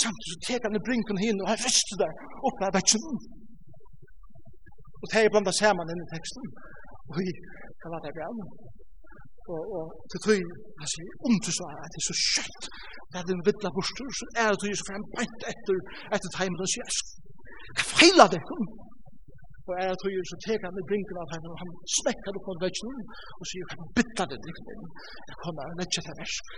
Samtidig 0.04 0.32
så 0.34 0.39
teker 0.47 0.67
han 0.67 0.80
i 0.80 0.86
brinken 0.88 1.17
hin 1.23 1.41
og 1.41 1.47
han 1.51 1.60
ryster 1.65 1.97
der 2.04 2.13
oppe 2.47 2.62
av 2.67 2.73
vetsen. 2.78 3.04
Og 5.01 5.06
det 5.12 5.19
er 5.21 5.34
blanda 5.34 5.54
saman 5.62 5.91
inn 5.93 6.06
i 6.06 6.12
teksten. 6.13 6.45
Og 7.12 7.17
i 7.28 7.30
Galataren 7.84 8.39
og 9.54 9.62
og 9.78 9.86
til 10.12 10.19
tøy 10.28 10.39
han 10.82 10.89
sier 10.93 11.10
om 11.28 11.36
til 11.45 11.54
så 11.58 11.65
at 11.86 11.91
det 11.93 11.99
er 12.01 12.08
så 12.10 12.15
kjøtt, 12.34 12.63
det 13.12 13.17
er 13.19 13.28
den 13.30 13.41
vidla 13.47 13.69
bostur 13.78 14.10
så 14.19 14.25
er 14.41 14.47
det 14.51 14.60
tøy 14.62 14.73
så 14.73 14.86
får 14.88 14.97
han 14.97 15.08
bænt 15.17 15.41
etter 15.51 15.78
etter 16.15 16.32
timen 16.38 16.63
og 16.65 16.71
sier 16.73 16.89
hva 17.75 17.86
feiler 17.99 18.32
det 18.34 18.41
Og 19.67 19.73
er 19.82 19.89
at 19.95 20.04
hun 20.06 20.25
så 20.32 20.38
teker 20.45 20.65
han 20.69 20.82
i 20.82 20.88
brinken 20.89 21.17
av 21.23 21.32
henne, 21.34 21.49
og 21.54 21.58
han 21.62 21.71
smekker 21.97 22.38
opp 22.38 22.49
mot 22.49 22.63
veggen, 22.65 22.99
og 23.39 23.47
sier, 23.49 23.65
kan 23.71 23.88
bytta 23.97 24.28
det 24.32 24.38
ikke 24.51 24.65
inn? 24.75 24.86
Jeg 25.30 25.38
kommer, 25.43 25.71
og 25.71 25.80
letter 25.80 26.06
til 26.06 26.17
versk, 26.21 26.51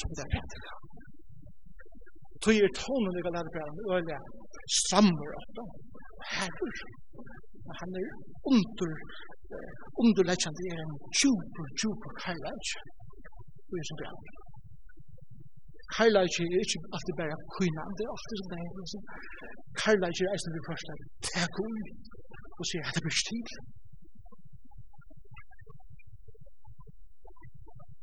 som 0.00 0.16
det 0.18 0.24
er 0.24 0.32
rett 0.34 0.48
til. 0.54 0.64
Tøy 2.44 2.56
er 2.66 2.72
tonen 2.78 3.18
ikke 3.20 3.32
lærer 3.36 3.52
bæren, 3.56 3.78
øyne, 3.94 4.18
strammer 4.80 5.30
opp, 5.40 5.60
og 5.62 6.26
herrer. 6.34 6.82
Og 7.66 7.72
han 7.80 7.96
er 8.00 8.10
under, 8.52 8.92
underleggjende 10.02 10.66
i 10.66 10.74
en 10.82 10.92
tjuper, 11.18 11.70
tjuper 11.80 12.18
karlage, 12.22 12.82
og 13.70 13.78
er 13.80 13.86
som 13.90 14.02
bæren. 14.02 14.45
Karlajki 15.94 16.44
er 16.54 16.60
ikke 16.64 16.78
alltid 16.94 17.14
bare 17.20 17.36
kuna, 17.54 17.82
det 17.96 18.04
er 18.06 18.12
alltid 18.16 18.36
som 18.40 18.48
det 18.52 18.58
er. 18.64 18.70
Karlajki 19.80 20.22
er 20.26 20.32
eisen 20.34 20.54
vi 20.56 20.62
først 20.68 20.86
er 20.92 20.98
takk 21.30 21.54
ui, 21.66 21.82
og 22.58 22.64
sier, 22.70 22.86
det 22.94 23.02
blir 23.04 23.16
stil. 23.24 23.50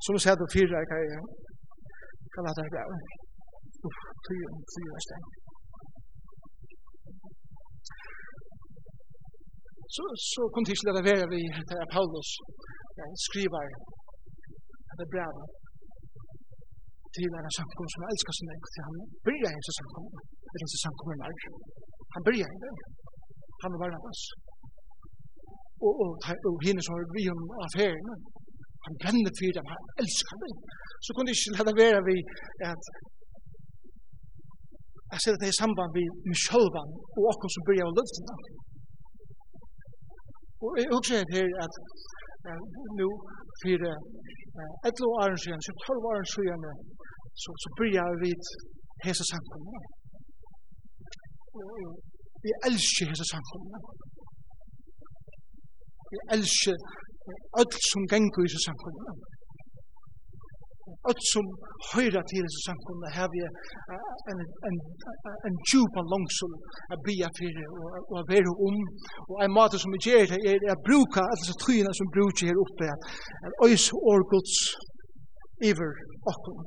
Som 0.04 0.12
vi 0.16 0.22
sier 0.24 0.38
det 0.42 0.54
fyra, 0.56 0.76
jeg 0.82 0.88
kan 0.92 1.02
kan 2.34 2.44
lade 2.46 2.62
det 2.66 2.74
være. 2.78 2.98
Uff, 3.88 4.00
tyra, 4.26 4.50
og 4.98 5.04
steng. 5.08 5.26
Så, 9.96 10.04
så 10.32 10.42
kom 10.54 10.64
til 10.66 10.88
det 10.98 11.04
være 11.10 11.26
vi, 11.34 11.42
det 11.70 11.78
er 11.84 11.88
Paulus, 11.96 12.30
skriver, 13.28 13.66
det 14.98 15.04
er 15.06 15.12
brevet, 15.14 15.46
til 17.16 17.24
en 17.28 17.56
samkommer 17.60 17.92
som 17.94 18.04
elsker 18.12 18.34
sin 18.38 18.50
egen, 18.54 18.70
til 18.74 18.84
han 18.88 18.96
bryr 19.26 19.46
en 19.50 19.60
ikke 19.62 19.76
samkommer, 19.80 20.12
eller 20.52 20.66
ikke 20.68 20.84
samkommer 20.86 21.16
nær. 21.22 21.34
Han 22.16 22.22
bryr 22.28 22.44
en 22.48 22.60
det. 22.64 22.74
han 23.62 23.72
var 23.74 23.80
Barnabas. 23.82 24.22
Og, 25.86 25.94
og, 26.04 26.10
og 26.48 26.56
henne 26.66 26.82
som 26.84 26.94
har 26.96 27.06
vi 27.18 27.24
om 27.36 27.42
affæren. 27.66 28.08
han 28.86 28.94
brenner 29.02 29.34
for 29.40 29.52
dem, 29.58 29.66
han 29.74 29.84
elsker 30.02 30.36
dem. 30.44 30.54
Så 31.06 31.10
kunne 31.14 31.30
jeg 31.30 31.38
ikke 31.40 31.58
lade 31.58 31.74
være 31.84 32.00
vi 32.10 32.18
at 32.72 32.84
jeg 35.12 35.20
ser 35.24 35.34
at 35.36 35.42
det 35.44 35.50
er 35.52 35.58
samband 35.62 35.92
vi 35.98 36.04
med 36.30 36.38
sjølvan 36.46 36.90
og 37.18 37.24
okkur 37.32 37.50
som 37.54 37.66
bryr 37.68 37.84
av 37.86 37.94
å. 38.00 38.38
Og 40.64 40.72
jeg 40.80 40.88
husker 40.96 41.34
her 41.36 41.48
at 41.66 41.74
nu 43.00 43.08
fyrir 43.62 43.96
etlo 44.90 45.08
åren 45.22 45.40
siden, 45.44 45.62
så 45.66 45.72
tolv 45.86 46.04
åren 46.12 46.28
siden, 46.36 46.62
så, 47.42 47.50
så 47.64 47.68
byrjar 47.80 48.12
vi 48.24 48.32
hese 49.06 49.24
samkomna. 49.32 49.80
Vi 52.46 52.52
elsker 52.68 53.06
hese 53.12 53.26
samkomna. 53.34 53.78
Vi 56.12 56.18
elsker 56.36 56.78
öll 57.60 57.74
som 57.92 58.02
gengur 58.12 58.44
i 58.46 58.50
hese 58.50 58.62
samkomna 58.68 59.12
öll 61.10 61.22
som 61.34 61.46
høyra 61.94 62.22
til 62.28 62.46
hese 62.46 62.60
samkomna 62.64 63.08
har 63.18 63.28
vi 63.34 63.42
en, 64.32 64.40
en, 64.70 64.78
en 65.48 65.56
djupa 65.70 66.02
langsul 66.14 66.54
a 66.94 66.96
bia 67.08 67.30
fyrir 67.40 67.66
og 68.12 68.16
a 68.22 68.24
vera 68.32 68.54
om 68.68 68.78
og 69.32 69.36
ein 69.44 69.56
mat 69.58 69.76
som 69.82 69.96
vi 69.96 70.00
gjer 70.06 70.32
det 70.32 70.40
er 70.52 70.76
a 70.76 70.78
bruka 70.88 71.22
alle 71.26 71.42
disse 71.42 71.58
tryina 71.64 71.92
som 72.00 72.14
brukar 72.16 72.50
her 72.50 72.62
oppe 72.66 72.88
at 72.96 73.02
ois 73.66 73.86
årgods 74.14 74.56
iver 75.70 75.94
okkom 76.34 76.60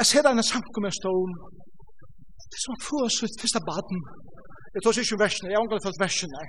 Jeg 0.00 0.06
ser 0.08 0.26
en 0.30 0.42
samkomna 0.52 0.90
stål 1.00 1.32
det 2.50 2.56
er 2.56 2.62
som 2.64 2.76
å 2.76 2.84
få 2.88 3.00
sitt 3.18 3.36
fyrsta 3.42 3.60
baden 3.70 4.00
Jeg 4.74 4.82
tar 4.82 4.96
ikke 5.02 5.22
versene, 5.24 5.50
jeg 5.50 5.58
har 5.58 5.66
ikke 5.68 5.86
fått 5.88 6.04
versene 6.06 6.42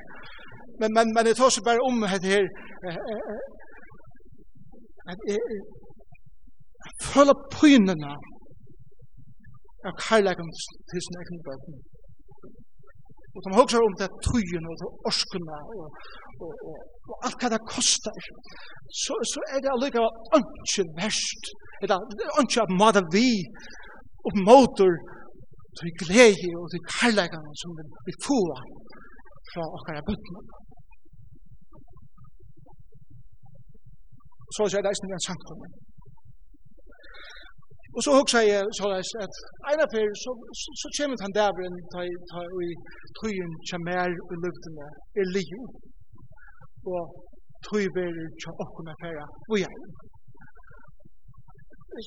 men, 0.80 0.90
men, 0.96 1.12
men 1.16 1.28
jeg 1.30 1.38
tar 1.40 1.52
seg 1.52 1.68
bare 1.68 1.84
om 1.90 2.00
dette 2.04 2.32
her 2.32 2.46
at 5.12 5.20
jeg 5.30 5.42
føler 7.12 7.44
pynene 7.56 8.14
av 9.88 9.94
kærleggen 10.06 10.50
til 10.92 11.04
sin 11.06 11.20
egen 11.22 11.44
bøten. 11.48 11.76
Og 13.36 13.40
de 13.44 13.58
hokser 13.60 13.84
om 13.84 13.96
det 14.00 14.08
tøyene 14.26 14.70
og 14.72 15.08
orskene 15.10 15.58
og, 15.76 15.88
og, 16.44 16.52
og, 16.70 16.78
og 17.12 17.26
alt 17.28 17.42
hva 17.42 17.50
det 17.54 17.62
koster, 17.68 18.30
så, 19.04 19.18
så 19.32 19.44
er 19.52 19.60
det 19.64 19.74
allikevel 19.74 20.46
ikke 20.70 20.86
verst, 21.02 21.52
eller 21.84 21.98
ikke 22.42 22.64
at 22.64 22.76
måte 22.82 23.04
vi 23.16 23.28
og 24.26 24.40
måter 24.48 24.94
til 25.78 25.92
glede 26.02 26.52
og 26.62 26.68
til 26.74 26.82
kærleggene 26.96 27.52
som 27.62 27.76
vi 28.08 28.14
får 28.28 28.54
fra 29.52 29.64
okkara 29.78 30.06
bøttene. 30.10 30.42
så 34.56 34.78
er 34.78 34.82
det 34.84 34.92
eisen 34.92 35.10
vi 35.10 35.18
en 35.18 35.28
samkommer. 35.30 35.70
Og 37.96 38.02
så 38.06 38.10
hugsa 38.18 38.40
jeg 38.54 38.64
så 38.78 38.86
leis 38.94 39.12
at 39.26 39.36
eina 39.70 39.86
fyr 39.94 40.10
så, 40.24 40.32
så, 40.62 40.70
så 40.82 40.88
kjemmet 40.98 41.24
han 41.24 41.36
der 41.38 41.48
dævren 41.48 41.78
ta, 41.94 42.02
ta, 42.32 42.40
i 42.68 42.72
tøyen 43.20 43.54
kjemer 43.70 44.12
i 44.34 44.36
luftene 44.46 44.88
er 45.20 45.28
liu 45.36 45.62
og 46.94 47.04
tøy 47.68 47.86
ber 47.96 48.20
tja 48.42 48.52
okkuna 48.64 48.94
færa 49.04 49.26
vi 49.52 49.62
er. 49.70 49.78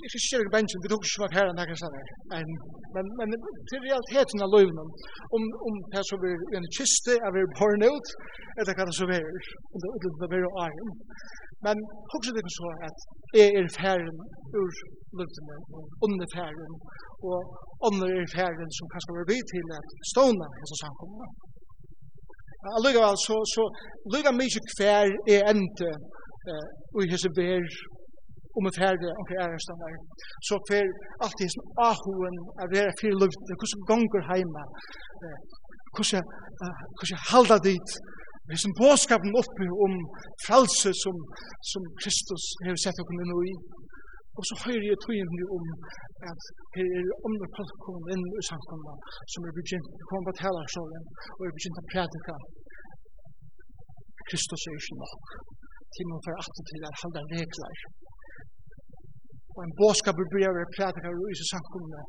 Ikke 0.06 0.20
sier 0.20 0.42
ikke 0.44 0.56
bensjen, 0.56 0.82
vi 0.84 0.90
tok 0.92 1.04
ikke 1.06 1.22
var 1.24 1.34
færa 1.36 1.56
nekka 1.56 1.76
sann 1.80 1.96
men, 2.32 2.46
men, 2.94 3.04
men 3.18 3.30
til 3.70 3.80
realiteten 3.88 4.44
av 4.44 4.52
løyvna 4.54 4.84
om, 5.36 5.42
om 5.68 5.74
det 5.94 6.04
som 6.10 6.28
er 6.30 6.58
en 6.60 6.72
kiste 6.76 7.16
er 7.26 7.30
vi 7.36 7.48
borne 7.60 7.88
ut 7.96 8.08
etter 8.60 8.76
hva 8.76 8.84
det 8.90 8.96
som 9.00 9.16
er, 9.20 9.28
og 9.72 9.76
det 9.80 9.88
er 9.94 10.28
det 10.34 10.42
er 10.44 11.47
Men 11.66 11.76
hugsa 12.10 12.30
det 12.36 12.44
så 12.58 12.68
at 12.88 12.98
er 13.42 13.50
er 13.58 13.66
færen 13.80 14.18
ur 14.60 14.72
luften 15.18 15.48
og 15.76 15.84
onne 16.04 16.26
færen 16.36 16.74
og 17.28 17.38
onne 17.86 18.06
er 18.20 18.28
færen 18.36 18.70
som 18.78 18.86
kanskje 18.92 19.16
var 19.16 19.26
vi 19.30 19.38
til 19.52 19.66
at 19.78 19.88
stående 20.10 20.46
hese 20.58 20.76
samkomna. 20.82 21.26
Allikevel 22.76 23.18
så, 23.26 23.36
så 23.54 23.62
lykka 24.12 24.32
mykje 24.40 24.60
kvær 24.70 25.08
er 25.34 25.42
ente 25.52 25.90
eh, 26.50 26.66
og 26.94 27.00
hesa 27.10 27.30
ber 27.38 27.64
om 28.58 28.66
et 28.70 28.80
herre 28.82 29.10
og 29.20 29.26
er 29.42 29.58
stannar. 29.64 29.94
Så 30.46 30.54
fer 30.68 30.86
alt 31.24 31.38
hese 31.42 31.60
ahoen 31.90 32.36
er 32.62 32.66
vera 32.74 32.92
fyrir 33.00 33.16
luften, 33.22 33.58
hvordan 33.60 33.86
gonger 33.90 34.22
heima, 34.30 34.64
hvordan 36.96 37.20
halda 37.30 37.58
dit, 37.70 37.90
Vi 38.50 38.56
som 38.62 38.72
påskapen 38.82 39.32
oppi 39.40 39.66
om 39.84 39.92
fralse 40.46 40.90
som, 41.04 41.16
som 41.70 41.82
Kristus 42.00 42.44
har 42.64 42.76
sett 42.84 43.00
oss 43.02 43.12
inn 43.12 43.34
i. 43.52 43.54
Og 44.38 44.42
så 44.48 44.54
høyre 44.64 44.86
jeg 44.88 45.00
togjen 45.02 45.40
om 45.56 45.64
at 46.30 46.42
her 46.76 46.88
er 46.98 47.08
andre 47.28 47.48
folk 47.56 47.74
kommer 47.84 48.12
inn 48.14 48.24
i 48.40 48.44
samkommet 48.50 49.16
som 49.32 49.46
er 49.48 49.56
begynt 49.58 49.88
å 50.02 50.08
komme 50.10 50.28
på 50.28 50.38
talersålen 50.42 51.04
og 51.36 51.42
er 51.48 51.56
begynt 51.56 51.80
å 51.82 51.88
prædika. 51.92 52.36
Kristus 54.28 54.66
er 54.70 54.78
ikke 54.78 54.98
nok. 55.02 55.24
Til 55.94 56.08
man 56.12 56.24
får 56.24 56.40
atter 56.42 56.64
til 56.70 56.86
at 56.88 57.00
halda 57.02 57.22
regler. 57.34 57.76
Og 59.56 59.60
en 59.64 59.76
båskap 59.80 60.22
blir 60.32 60.62
å 60.62 60.68
prædika 60.76 61.10
og 61.10 61.32
i 61.34 61.48
samkommet. 61.52 62.06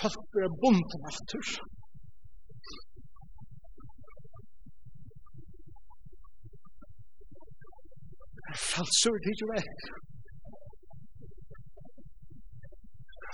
Folk 0.00 0.26
blir 0.34 0.58
bunten 0.64 1.08
atter. 1.12 1.46
Folk 1.52 1.81
Falsur 8.60 9.16
jo 9.40 9.46
vekk. 9.54 9.82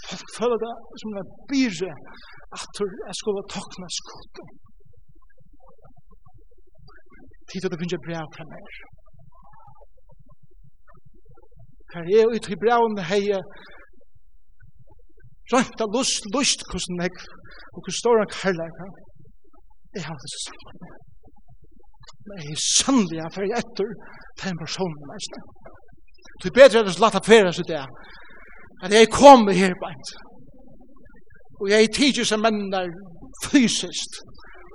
Folk 0.09 0.29
føler 0.39 0.59
det 0.65 0.75
som 1.03 1.17
en 1.21 1.33
byrre 1.51 1.93
at 2.57 2.81
jeg 3.09 3.17
skulle 3.21 3.43
tokna 3.55 3.89
skottet. 3.99 4.49
Tid 7.51 7.65
at 7.65 7.73
det 7.73 7.81
finnes 7.81 8.05
brev 8.07 8.29
fra 8.37 8.45
meg. 8.53 8.71
Her 11.93 12.05
er 12.19 12.33
ut 12.35 12.49
i 12.53 12.61
brevene 12.63 13.05
heie 13.11 13.41
rønta 15.53 15.85
lust, 15.95 16.25
lust 16.35 16.65
hvordan 16.69 17.05
jeg 17.05 17.15
og 17.75 17.79
hvordan 17.83 18.01
står 18.01 18.21
han 18.21 18.35
kærleik 18.39 18.83
jeg 19.97 20.05
har 20.09 20.17
det 20.23 20.31
så 20.33 20.41
sammen 20.47 20.77
men 22.29 22.41
jeg 22.45 22.55
er 22.57 22.64
sannlig 22.64 23.21
at 23.25 23.38
jeg 23.43 23.53
etter 23.61 23.93
til 24.38 24.51
en 24.53 24.62
person 24.64 24.97
med 24.99 25.12
meg. 25.12 25.29
Det 26.41 26.51
er 26.51 26.59
bedre 26.61 26.83
at 26.83 26.91
jeg 26.91 26.97
slatt 26.97 27.19
av 27.19 27.29
fyrir 27.29 27.55
seg 27.57 27.69
det, 27.71 27.85
at 28.85 28.95
jeg 28.95 29.11
kommer 29.14 29.57
her 29.61 29.75
beint, 29.85 30.11
og 31.61 31.71
jeg 31.73 31.87
er 31.87 31.95
tidser 31.99 32.29
som 32.31 32.45
menn 32.45 32.69
der 32.75 32.93
fysiskt, 33.45 34.21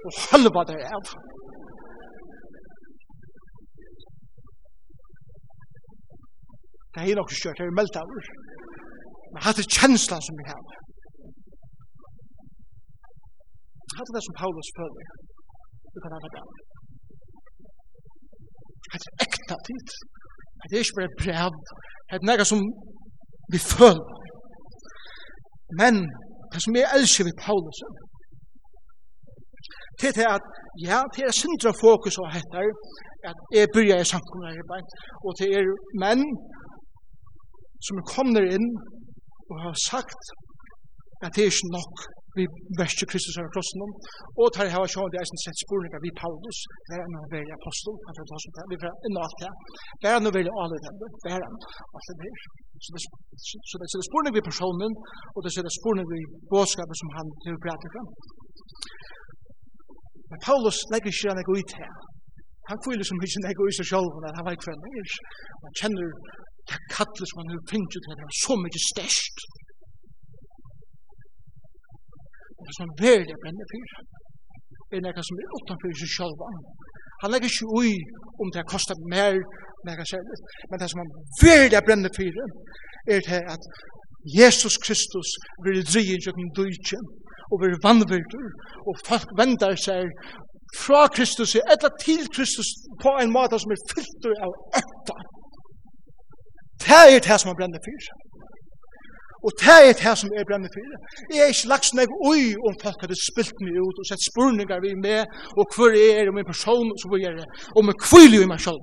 og 0.06 0.18
halva 0.30 0.66
der 0.70 0.82
av. 0.98 1.14
Det 6.94 7.06
er 7.10 7.18
nok 7.18 7.32
skjørt, 7.34 7.58
det 7.58 7.66
er 7.66 7.78
meldt 7.80 7.96
av. 7.98 8.12
Men 9.34 9.46
hatt 9.46 9.62
er 9.62 9.72
kjenslan 9.78 10.26
som 10.26 10.36
vi 10.42 10.46
har. 10.52 10.62
Hatt 13.98 14.10
er 14.12 14.16
det 14.18 14.26
som 14.28 14.38
Paulus 14.42 14.70
føler. 14.78 15.10
Du 15.94 15.98
kan 16.04 16.14
ha 16.14 16.20
det 16.26 16.44
av. 16.44 16.73
Det 18.92 19.00
er 19.00 19.26
ekta 19.26 19.56
tid. 19.68 19.88
Det 20.70 20.76
er 20.76 20.84
ikke 20.84 21.00
bare 21.00 21.16
brev. 21.22 21.52
Det 22.10 22.16
er 22.20 22.28
noe 22.30 22.46
som 22.52 22.60
vi 23.54 23.60
føler. 23.74 24.06
Men 25.82 25.94
det 26.52 26.60
som 26.64 26.76
jeg 26.76 26.94
elsker 26.98 27.24
ved 27.28 27.36
Paulus 27.46 27.80
det 30.02 30.18
er 30.26 30.32
at 30.38 30.48
ja, 30.90 31.00
det 31.16 31.22
er 31.28 31.34
sindra 31.42 31.72
fokus 31.86 32.16
og 32.22 32.28
hettar 32.36 32.68
at 33.30 33.38
jeg 33.56 33.74
byrja 33.76 33.96
i 34.02 34.10
samkommunarbeid 34.14 34.88
og 35.26 35.32
det 35.40 35.48
er 35.58 35.70
menn 36.04 36.24
som 37.86 38.00
er 38.02 38.10
kommer 38.16 38.44
inn 38.56 38.68
og 39.52 39.56
har 39.66 39.76
sagt 39.90 40.22
at 41.24 41.30
det 41.36 41.42
er 41.44 41.52
ikke 41.52 41.74
nok 41.78 41.96
vi 42.38 42.44
verste 42.82 43.06
Kristus 43.12 43.38
av 43.40 43.50
krossen 43.54 43.84
om, 43.86 43.92
og 44.42 44.48
tar 44.56 44.72
hava 44.74 44.88
sjån 44.90 45.12
det 45.14 45.20
er 45.22 45.28
sin 45.30 45.42
sett 45.44 45.64
spurninga 45.64 46.00
vi 46.06 46.12
Paulus, 46.22 46.60
det 46.90 46.98
er 46.98 47.06
noen 47.14 47.28
velja 47.34 47.56
apostel, 47.60 47.94
han 48.06 48.16
fyrir 48.18 48.36
oss 48.38 48.48
vi 48.72 48.80
fyrir 48.82 48.96
enn 49.08 49.20
alt 49.26 49.38
det, 49.44 49.52
det 50.02 50.10
er 50.12 50.24
noen 50.24 50.50
alle 50.64 50.80
dem, 50.86 50.96
det 51.24 51.30
er 51.36 51.44
alt 51.46 52.08
det 52.10 52.28
her, 52.28 52.38
Så 52.84 53.76
det 53.80 53.86
er 53.86 54.08
spurning 54.10 54.34
vi 54.38 54.48
personen, 54.52 54.94
og 55.36 55.40
det 55.46 55.52
er 55.54 55.78
spurning 55.80 56.08
vi 56.14 56.20
bådskapet 56.54 56.98
som 57.02 57.10
han 57.18 57.28
til 57.44 57.56
prater 57.66 57.90
fram. 57.94 58.10
Men 60.30 60.40
Paulus 60.48 60.78
legger 60.92 61.10
ikke 61.14 61.30
han 61.32 61.42
ikke 61.42 61.58
ut 61.60 61.74
her. 61.82 61.94
Han 62.70 62.80
kviler 62.84 63.06
som 63.08 63.18
ikke 63.26 63.44
nego 63.46 63.62
i 63.70 63.76
seg 63.78 63.88
sjálf, 63.92 64.14
han 64.38 64.46
var 64.46 64.56
ikke 64.56 64.68
for 64.68 64.74
han 65.66 65.78
kjenner 65.80 66.04
det 66.70 66.80
kallet 66.96 67.28
som 67.30 67.40
han 67.42 67.52
har 67.54 67.64
finnet 67.72 67.90
til, 67.92 68.02
det 68.08 68.26
er 68.26 68.38
så 68.46 68.54
mye 68.64 68.82
størst 68.92 69.38
og 72.64 72.68
det 72.70 72.76
som 72.78 72.92
verlig 73.06 73.36
brenner 73.44 73.68
fyr, 73.74 73.90
er 74.94 75.02
nekka 75.04 75.24
som 75.28 75.40
er 75.42 75.56
utanfyr 75.58 75.96
seg 76.02 76.12
sjálva. 76.16 76.48
Han 77.22 77.32
legger 77.34 77.50
ikke 77.52 77.72
ui 77.80 77.92
om 78.42 78.48
det 78.52 78.62
har 78.62 78.70
kostet 78.76 79.00
mer, 79.14 79.36
nekka 79.88 80.06
særlig, 80.14 80.38
men 80.70 80.80
det 80.80 80.88
som 80.92 81.02
han 81.04 81.12
verlig 81.44 81.82
brenner 81.88 82.14
fyr, 82.18 82.40
er 83.14 83.20
det 83.28 83.42
at 83.56 83.64
Jesus 84.40 84.76
Kristus 84.86 85.30
vil 85.66 85.84
drige 85.92 86.22
gjennom 86.24 86.50
døytjen, 86.60 87.04
og 87.52 87.62
vil 87.64 87.76
vannvirtur, 87.86 88.50
og 88.88 89.02
folk 89.10 89.28
vendar 89.42 89.76
seg 89.88 90.08
fra 90.84 91.02
Kristus, 91.16 91.56
eller 91.74 91.92
til 92.06 92.24
Kristus, 92.36 92.70
på 93.04 93.12
en 93.24 93.34
måte 93.38 93.60
som 93.62 93.76
er 93.76 93.82
fyllt 93.92 94.30
av 94.46 94.52
ötta. 94.80 95.18
Det 96.86 97.02
er 97.16 97.20
det 97.28 97.38
som 97.40 97.52
han 97.52 97.60
brenner 97.60 97.84
fyr. 97.88 98.08
Og 99.46 99.52
det 99.64 99.80
er 99.88 99.94
det 100.04 100.16
som 100.20 100.30
er 100.38 100.48
brenner 100.50 100.72
for. 100.74 100.84
Jeg 101.36 101.42
er 101.44 101.52
ikke 101.54 101.72
lagt 101.74 101.88
snakk 101.90 102.12
ui 102.30 102.44
om 102.68 102.74
folk 102.84 103.00
hadde 103.04 103.18
spilt 103.30 103.58
meg 103.66 103.76
ut 103.86 103.98
og 104.02 104.06
sett 104.08 104.24
spurningar 104.30 104.80
vi 104.86 104.92
med, 105.08 105.22
og 105.60 105.66
hvor 105.74 105.90
jeg 105.98 106.10
er, 106.20 106.30
og 106.30 106.36
min 106.38 106.52
person, 106.54 106.88
og 106.94 107.00
så 107.04 107.08
videre, 107.14 107.44
og 107.78 107.82
med 107.88 107.96
kvile 108.08 108.40
i 108.46 108.52
meg 108.54 108.62
selv. 108.68 108.80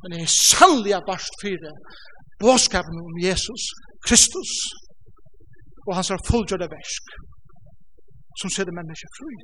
Men 0.00 0.16
jeg 0.16 0.22
er 0.24 0.38
sannlig 0.52 0.92
av 0.98 1.04
barst 1.10 1.34
for 1.42 1.68
båskapen 2.42 2.96
om 3.08 3.14
Jesus, 3.28 3.62
Kristus, 4.06 4.52
og 5.86 5.92
hans 5.96 6.10
er 6.10 6.26
fullgjørda 6.30 6.68
versk, 6.76 7.04
som 8.40 8.48
sitter 8.56 8.78
mennesker 8.78 9.10
fri. 9.18 9.36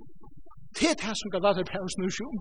Det 0.76 0.88
er 0.92 0.98
det 1.05 1.14
som 1.20 1.33
Galater 1.35 1.66
Paulus 1.72 1.96
nu 2.00 2.09
sjum. 2.16 2.37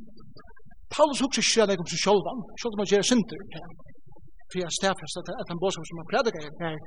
Paulus 0.96 1.22
hukser 1.24 1.72
ikke 1.72 1.84
om 1.84 1.92
seg 1.92 2.02
sjolvan, 2.06 2.40
sjolvan 2.62 2.82
man 2.82 2.92
gjør 2.92 3.08
synder 3.12 3.44
til 3.54 3.89
för 4.50 4.58
jag 4.66 4.72
stäfast 4.82 5.14
att 5.20 5.30
att 5.42 5.50
han 5.52 5.60
boskap 5.64 5.86
som 5.90 5.98
han 6.02 6.10
predikar 6.14 6.42
är 6.48 6.54
nej 6.66 6.78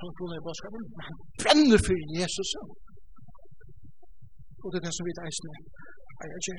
han 0.00 0.10
tror 0.16 0.28
det 0.32 0.42
boskap 0.48 0.70
men 0.74 0.84
han 1.06 1.16
bränner 1.40 1.78
för 1.86 1.96
Jesus. 2.18 2.50
Och 4.62 4.68
det 4.70 4.78
är 4.80 4.84
det 4.86 4.94
som 4.98 5.04
vi 5.08 5.12
tar 5.18 5.26
isne 5.32 5.54
jag 6.34 6.40
ger 6.46 6.58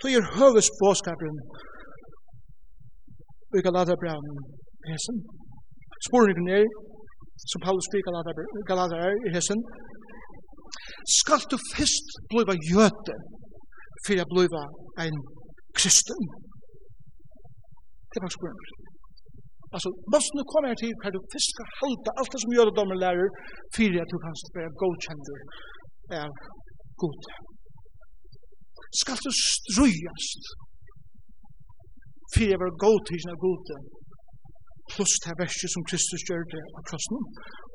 då 0.00 0.04
är 0.14 0.22
hövs 0.38 0.68
boskapen 0.80 1.36
vi 3.52 3.58
kan 3.64 3.72
låta 3.76 3.94
bränna 4.02 4.34
hesen 4.90 5.16
spåren 6.06 6.48
är 6.58 6.64
som 7.50 7.60
Paulus 7.66 7.84
spyr 7.88 8.02
Galater 8.70 8.98
er 9.06 9.14
i 9.26 9.30
hessen, 9.36 9.60
skal 11.20 11.40
du 11.50 11.56
fyrst 11.74 12.08
bliva 12.30 12.54
jöte 12.72 13.14
fyrir 14.06 14.22
a 14.24 14.30
bliva 14.32 14.62
ein 15.02 15.16
kristen? 15.78 16.22
Det 18.12 18.20
var 18.24 18.32
spurning. 18.38 18.85
Altså, 19.76 19.88
måste 20.14 20.32
nu 20.38 20.42
komma 20.52 20.66
här 20.70 20.78
till 20.80 20.94
hur 21.04 21.12
du 21.16 21.20
fiska 21.34 21.62
halta 21.80 22.10
allt 22.18 22.30
det 22.32 22.40
som 22.44 22.52
gör 22.56 22.66
att 22.70 22.78
de 22.80 22.86
är 22.94 22.98
lärare 23.04 23.30
för 23.74 23.90
att 24.02 24.10
du 24.12 24.18
kan 24.24 24.34
vara 24.56 24.70
godkänder 24.82 25.38
av 26.24 26.32
god. 27.02 27.22
Ska 29.00 29.12
du 29.26 29.32
strujast 29.54 30.42
för 32.32 32.48
att 32.52 32.60
vara 32.62 32.74
godkänd 32.84 33.28
av 33.34 33.38
god 33.46 33.64
plus 34.92 35.12
det 35.20 35.26
här 35.30 35.38
verset 35.44 35.70
som 35.74 35.82
Kristus 35.90 36.22
gör 36.28 36.42
det 36.54 36.64
av 36.78 36.82
krossen. 36.88 37.16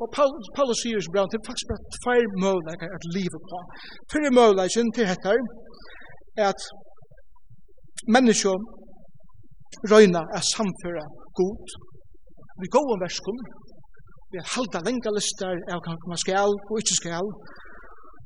Och 0.02 0.10
Paulus 0.58 0.78
säger 0.82 1.00
så 1.06 1.12
bra, 1.16 1.24
det 1.32 1.38
är 1.42 1.46
faktiskt 1.50 1.70
bara 1.72 1.84
två 2.00 2.18
möjligheter 2.46 2.90
att 2.98 3.06
leva 3.18 3.40
på. 3.50 3.58
Fyra 4.12 4.30
möjligheter 4.40 4.92
till 4.96 5.08
detta 5.14 5.30
är 6.42 6.48
att 6.54 6.64
människor 8.16 8.58
røyna 9.92 10.22
er 10.38 10.44
samføra 10.56 11.06
god 11.40 11.66
vi 12.64 12.74
går 12.76 12.88
om 12.94 13.02
verskum, 13.06 13.40
vi 14.32 14.38
er 14.42 14.52
halda 14.56 14.80
lenga 14.88 15.12
listar 15.18 15.58
av 15.74 15.80
hva 15.84 15.96
man 16.12 16.22
skal 16.24 16.54
og 16.72 16.78
ikke 16.82 17.00
skal, 17.02 17.32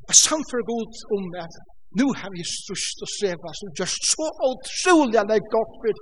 og 0.10 0.14
samfør 0.28 0.70
god 0.72 0.92
om 1.18 1.24
at 1.46 1.54
nu 2.00 2.06
har 2.20 2.30
vi 2.36 2.44
strust 2.58 2.98
og 3.06 3.10
strevast 3.16 3.60
som 3.62 3.76
gjør 3.78 3.92
så 4.12 4.28
utrolig 4.50 5.18
at 5.20 5.30
det 5.30 5.38
er 5.40 5.54
godt 5.56 5.74
for 5.82 5.94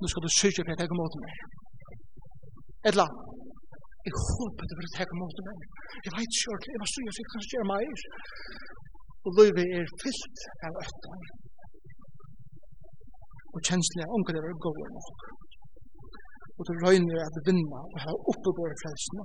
Nu 0.00 0.06
skal 0.10 0.24
du 0.24 0.30
syrja 0.40 0.62
for 0.64 0.72
at 0.74 0.80
jeg 0.82 0.90
kommer 0.90 1.06
åt 1.08 1.16
meg. 1.24 1.34
Edla, 2.90 3.06
jeg 4.06 4.14
håper 4.26 4.64
det 4.66 4.74
var 4.78 4.86
at 4.88 4.98
jeg 5.00 5.08
kommer 5.10 5.44
meg. 5.48 5.58
Jeg 6.04 6.12
vet 6.16 6.32
ikke 6.38 6.70
jeg 6.72 6.80
var 6.82 6.90
strust, 6.92 7.18
jeg 7.20 7.26
kan 7.30 7.42
ikke 7.42 7.54
gjøre 7.54 7.72
meg. 7.74 7.86
Og 9.24 9.30
løyve 9.38 9.64
er 9.78 9.86
fyllt 10.02 10.38
av 10.66 10.72
øtta. 10.82 11.12
Og 13.54 13.60
kjenslene 13.68 14.10
omkring 14.16 14.36
det 14.36 14.44
var 14.48 14.58
gode 14.66 14.88
nok 14.96 15.18
og 16.58 16.62
du 16.68 16.72
røyner 16.84 17.18
at 17.28 17.36
vinna 17.46 17.80
og 17.94 17.98
ha 18.04 18.12
oppe 18.32 18.50
på 18.56 18.62
det 18.70 18.78
frelsene. 18.82 19.24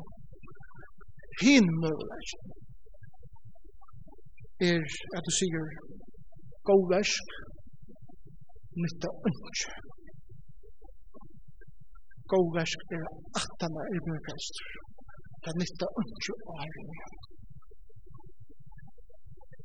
Hin 1.43 1.67
møvelæg 1.81 2.29
er 4.69 4.85
at 5.17 5.23
du 5.27 5.31
sier 5.39 5.65
god 6.69 6.83
versk, 6.93 7.25
nytta 8.83 9.09
ønske. 9.29 9.75
God 12.31 12.47
versk 12.57 12.79
er 12.99 13.05
at 13.39 13.51
han 13.61 13.77
er 13.81 14.01
møvelæg. 14.07 14.47
Det 15.41 15.49
er 15.53 15.59
nytta 15.61 15.87
ønske 16.01 16.33
og 16.47 16.55
herren. 16.61 16.89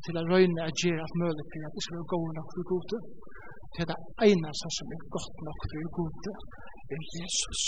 Til 0.04 0.18
å 0.20 0.28
røyne 0.32 0.60
at 0.68 0.80
gjør 0.82 1.00
at 1.06 1.18
møvelæg 1.20 1.56
er 1.58 1.66
at 1.68 1.74
det 1.76 1.84
skal 1.86 1.98
være 1.98 2.12
god 2.14 2.28
nok 2.38 2.48
for 2.56 2.64
gode. 2.74 2.98
til 3.76 3.86
det 3.90 3.98
eneste 4.28 4.68
som 4.76 4.86
er 4.94 5.02
godt 5.16 5.36
nok 5.48 5.60
for 5.70 5.90
gode 5.98 6.32
er 6.94 7.02
Jesus. 7.18 7.62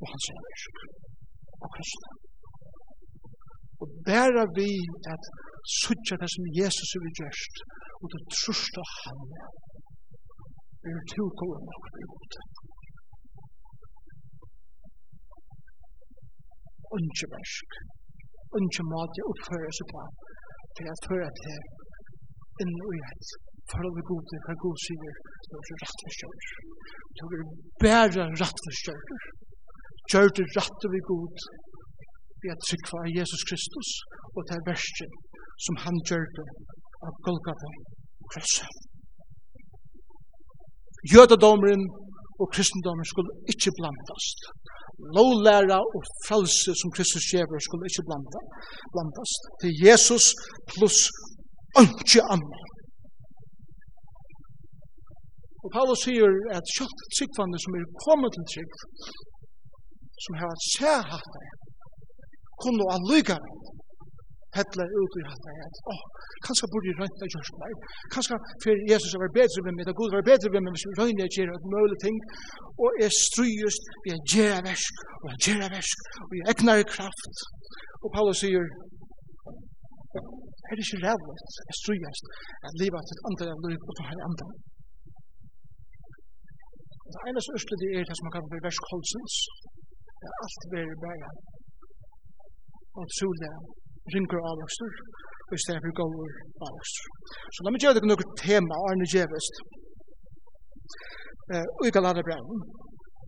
Og 0.00 0.06
han 0.12 0.20
sier 0.24 0.40
og 1.64 1.68
kristne. 1.74 2.10
Og 3.80 3.86
der 4.10 4.30
er 4.42 4.48
vi 4.60 4.70
at 5.14 5.24
suttja 5.80 6.14
det 6.22 6.30
som 6.34 6.44
Jesus 6.60 6.90
er 6.96 7.12
gjørst, 7.20 7.54
og 8.00 8.06
det 8.12 8.20
trusht 8.40 8.74
av 8.82 8.90
han 9.02 9.20
er 10.90 10.98
tilkomme 11.12 11.58
nok 11.68 11.84
i 12.02 12.06
hodet. 12.10 12.44
Unge 16.96 17.26
versk, 17.34 17.68
unge 18.58 18.82
mat 18.92 19.12
jeg 19.18 19.28
oppfører 19.32 19.72
seg 19.78 19.86
på, 19.92 20.02
for 20.74 20.82
jeg 20.90 20.98
tror 21.04 21.22
at 21.30 21.38
det 21.44 21.56
er 21.58 21.64
inne 22.62 22.82
og 22.88 22.94
gjør 23.00 23.16
forhold 23.70 23.96
vi 23.98 24.04
god 24.12 24.22
til 24.30 24.44
hva 24.46 24.54
god 24.64 24.78
sier, 24.84 25.16
så 25.46 25.58
er 25.58 25.66
det 25.68 25.80
rett 25.82 26.04
for 26.04 26.18
kjørt. 26.20 26.52
Så 27.16 27.26
er 27.26 27.32
det 27.32 27.48
bare 27.84 28.26
rett 28.42 28.62
for 28.66 28.78
kjørt. 28.84 29.10
Kjørt 30.10 30.38
det 30.40 30.46
rett 30.58 30.88
vi 30.94 31.02
god 31.12 31.48
vi 32.42 32.48
er 32.52 32.60
trykva 32.66 33.02
av 33.04 33.16
Jesus 33.18 33.42
Kristus 33.48 33.88
og 34.32 34.46
til 34.48 34.62
versen 34.68 35.10
som 35.64 35.76
han 35.84 35.98
gjør 36.08 36.24
det 36.38 36.46
av 37.06 37.18
Golgata 37.26 37.72
krosset. 38.32 38.78
Jødadomeren 41.12 41.84
og 42.40 42.48
kristendommen 42.54 43.08
skulle 43.12 43.32
ikke 43.52 43.72
blandast. 43.78 44.48
Lovlæra 45.16 45.78
og 45.96 46.02
frelse 46.26 46.72
som 46.80 46.92
Kristus 46.96 47.28
gjever 47.32 47.60
skulle 47.66 47.88
ikke 47.90 48.06
blanda, 48.08 48.40
blandast. 48.92 49.48
Det 49.60 49.68
er 49.70 49.80
Jesus 49.88 50.26
pluss 50.72 51.00
ikke 51.84 52.24
annet 52.34 52.69
Og 55.64 55.68
Paulus 55.76 56.04
sier 56.06 56.30
at 56.56 56.74
sjokk 56.76 56.98
tryggvande 57.16 57.58
som 57.64 57.76
er 57.78 57.88
kommet 58.04 58.32
til 58.36 58.46
trygg, 58.52 58.76
som 60.24 60.38
har 60.42 60.54
sær 60.72 61.02
hatt 61.12 61.32
det, 61.36 61.48
kunne 62.62 62.84
han 62.92 63.04
lykke 63.12 63.36
hettle 64.56 64.84
ut 65.00 65.14
i 65.20 65.22
hatt 65.28 65.44
det, 65.46 65.68
åh, 65.92 66.00
kanskje 66.46 66.68
burde 66.72 66.88
jeg 66.90 66.98
røyne 67.00 67.26
i 67.26 67.32
kjørst 67.34 67.58
meg, 67.62 67.74
kanskje 68.14 68.38
for 68.62 68.82
Jesus 68.92 69.14
var 69.22 69.30
bedre 69.40 69.60
ved 69.66 69.74
meg, 69.76 69.84
da 69.88 69.94
Gud 70.00 70.10
var 70.16 70.24
bedre 70.30 70.50
ved 70.54 70.62
meg, 70.64 70.72
hvis 70.74 70.86
vi 70.88 70.98
røyne 71.00 71.22
jeg 71.24 71.34
gjør 71.36 71.52
et 71.54 71.68
mulig 71.74 71.98
ting, 72.04 72.16
og 72.84 72.90
jeg 73.02 73.12
stryest, 73.26 73.84
vi 74.04 74.14
er 74.16 74.22
gjør 74.32 74.58
versk, 74.68 75.04
og 75.22 75.26
jeg 75.32 75.40
gjør 75.46 75.68
versk, 75.76 75.98
og 76.24 76.34
jeg 76.38 76.48
egnar 76.52 76.82
kraft. 76.94 77.44
Og 78.02 78.08
Paulus 78.16 78.42
sier, 78.42 78.66
er 80.68 80.74
det 80.74 80.84
ikke 80.86 81.04
rævlig, 81.06 81.36
jeg 81.68 81.76
stryest, 81.82 82.24
at 82.66 82.74
livet 82.82 82.98
er 82.98 83.14
et 83.14 83.24
andre 83.28 83.46
av 83.54 83.60
liv, 83.68 83.80
og 83.88 83.94
for 83.98 84.10
her 84.10 84.26
andre. 84.30 84.46
Det 87.12 87.20
ene 87.28 87.40
som 87.44 87.52
det 87.82 87.88
er 87.98 88.04
det 88.08 88.16
som 88.16 88.24
man 88.26 88.34
kallar 88.34 88.50
for 88.52 88.66
vers 88.66 88.80
kolsens. 88.88 89.34
Det 90.20 90.26
er 90.30 90.36
alt 90.44 90.62
ved 90.72 90.88
bæra. 91.04 91.30
Og 92.98 93.04
tro 93.18 93.28
det 93.42 93.54
ringur 94.12 94.42
avvokster, 94.50 94.90
og 95.48 95.54
i 95.58 95.62
stedet 95.64 95.82
for 95.84 95.92
gåur 96.00 96.30
avvokster. 96.66 97.06
Så 97.54 97.58
la 97.64 97.72
meg 97.72 97.82
gjøre 97.82 97.96
deg 97.98 98.06
noen 98.10 98.32
tema, 98.42 98.74
Arne 98.88 99.06
Gjevest. 99.12 99.54
Og 101.78 101.84
i 101.88 101.92
Galata 101.94 102.22
breven, 102.28 102.62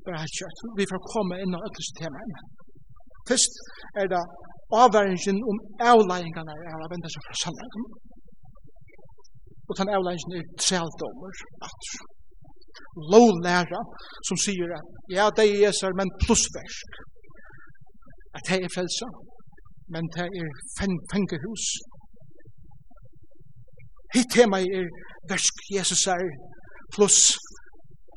bare 0.04 0.22
helt 0.22 0.38
kjøtt, 0.38 0.62
vi 0.78 0.90
får 0.90 1.00
komme 1.12 1.34
inn 1.42 1.56
og 1.56 1.64
øtlis 1.68 1.90
temaene. 1.98 2.40
Først 3.28 3.52
er 4.00 4.06
det 4.14 4.22
avværingen 4.82 5.38
om 5.50 5.56
avleggingene 5.92 6.54
er 6.70 6.78
av 6.86 6.94
enda 6.96 7.08
som 7.14 7.24
fra 7.26 7.36
sannheten. 7.42 7.84
Og 9.68 9.74
den 9.78 9.92
avleggingen 9.96 10.38
er 10.40 10.50
trealdommer, 10.64 11.34
atter 11.68 12.00
lovlæra 13.12 13.80
som 14.28 14.36
sier 14.44 14.70
at 14.78 14.84
ja, 15.16 15.24
det 15.36 15.44
er 15.48 15.58
Jesus, 15.64 15.92
men 16.00 16.08
plussvers. 16.22 16.76
At 18.36 18.42
det 18.48 18.58
er 18.64 18.72
frelsa, 18.74 19.08
men 19.94 20.04
det 20.14 20.28
er 20.40 20.48
fengehus. 21.12 21.64
Hitt 24.14 24.30
tema 24.36 24.58
er 24.78 24.86
versk 25.32 25.54
Jesus 25.76 26.06
er 26.14 26.24
pluss 26.94 27.20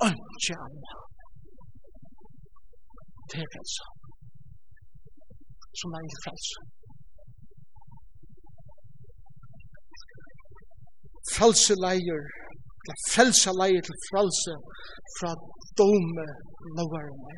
ønske 0.08 0.56
anna. 0.66 0.94
Det 3.30 3.40
er 3.44 3.52
frelsa. 3.54 3.86
Som 5.80 6.00
er 6.00 6.18
frelsa. 6.26 6.60
Frelse 11.36 11.76
leier 11.86 12.24
til 12.86 12.94
å 12.96 13.04
frelse 13.12 13.54
leie 13.60 13.82
til 13.88 13.98
frelse 14.10 14.56
fra 15.18 15.32
dome 15.80 16.28
loverne 16.78 17.38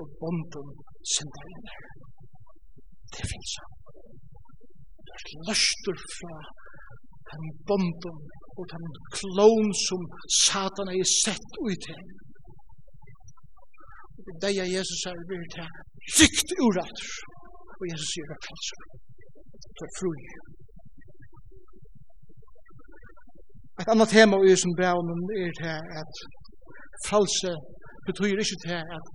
og 0.00 0.12
bonden 0.20 0.70
sendarene. 1.14 1.74
Det 3.14 3.24
finnes 3.30 3.54
han. 3.60 3.72
Det 5.06 5.14
er 5.20 5.44
løster 5.48 5.98
fra 6.18 6.34
den 7.30 7.44
bonden 7.68 8.18
og 8.58 8.64
den 8.74 8.86
klon 9.16 9.70
som 9.86 10.02
satan 10.46 10.90
er 10.94 11.06
sett 11.22 11.50
ut 11.68 11.86
til. 11.86 12.02
Det 14.42 14.50
er 14.62 14.74
Jesus 14.78 15.06
er 15.10 15.16
vi 15.30 15.38
til 15.54 15.68
rikt 16.18 16.50
urætter. 16.64 17.08
Og 17.78 17.84
Jesus 17.90 18.10
sier 18.14 18.28
det 18.30 18.38
frelse. 18.46 18.74
Det 19.76 19.84
er 19.88 19.92
fru. 19.98 20.10
Et 23.84 23.90
annet 23.92 24.08
tema 24.16 24.36
i 24.48 24.52
som 24.56 24.72
braunen 24.80 25.20
er 25.44 25.50
til 25.60 25.76
at 26.00 26.12
fralse 27.06 27.52
betyr 28.08 28.40
ikke 28.42 28.58
til 28.64 28.80
at 28.96 29.06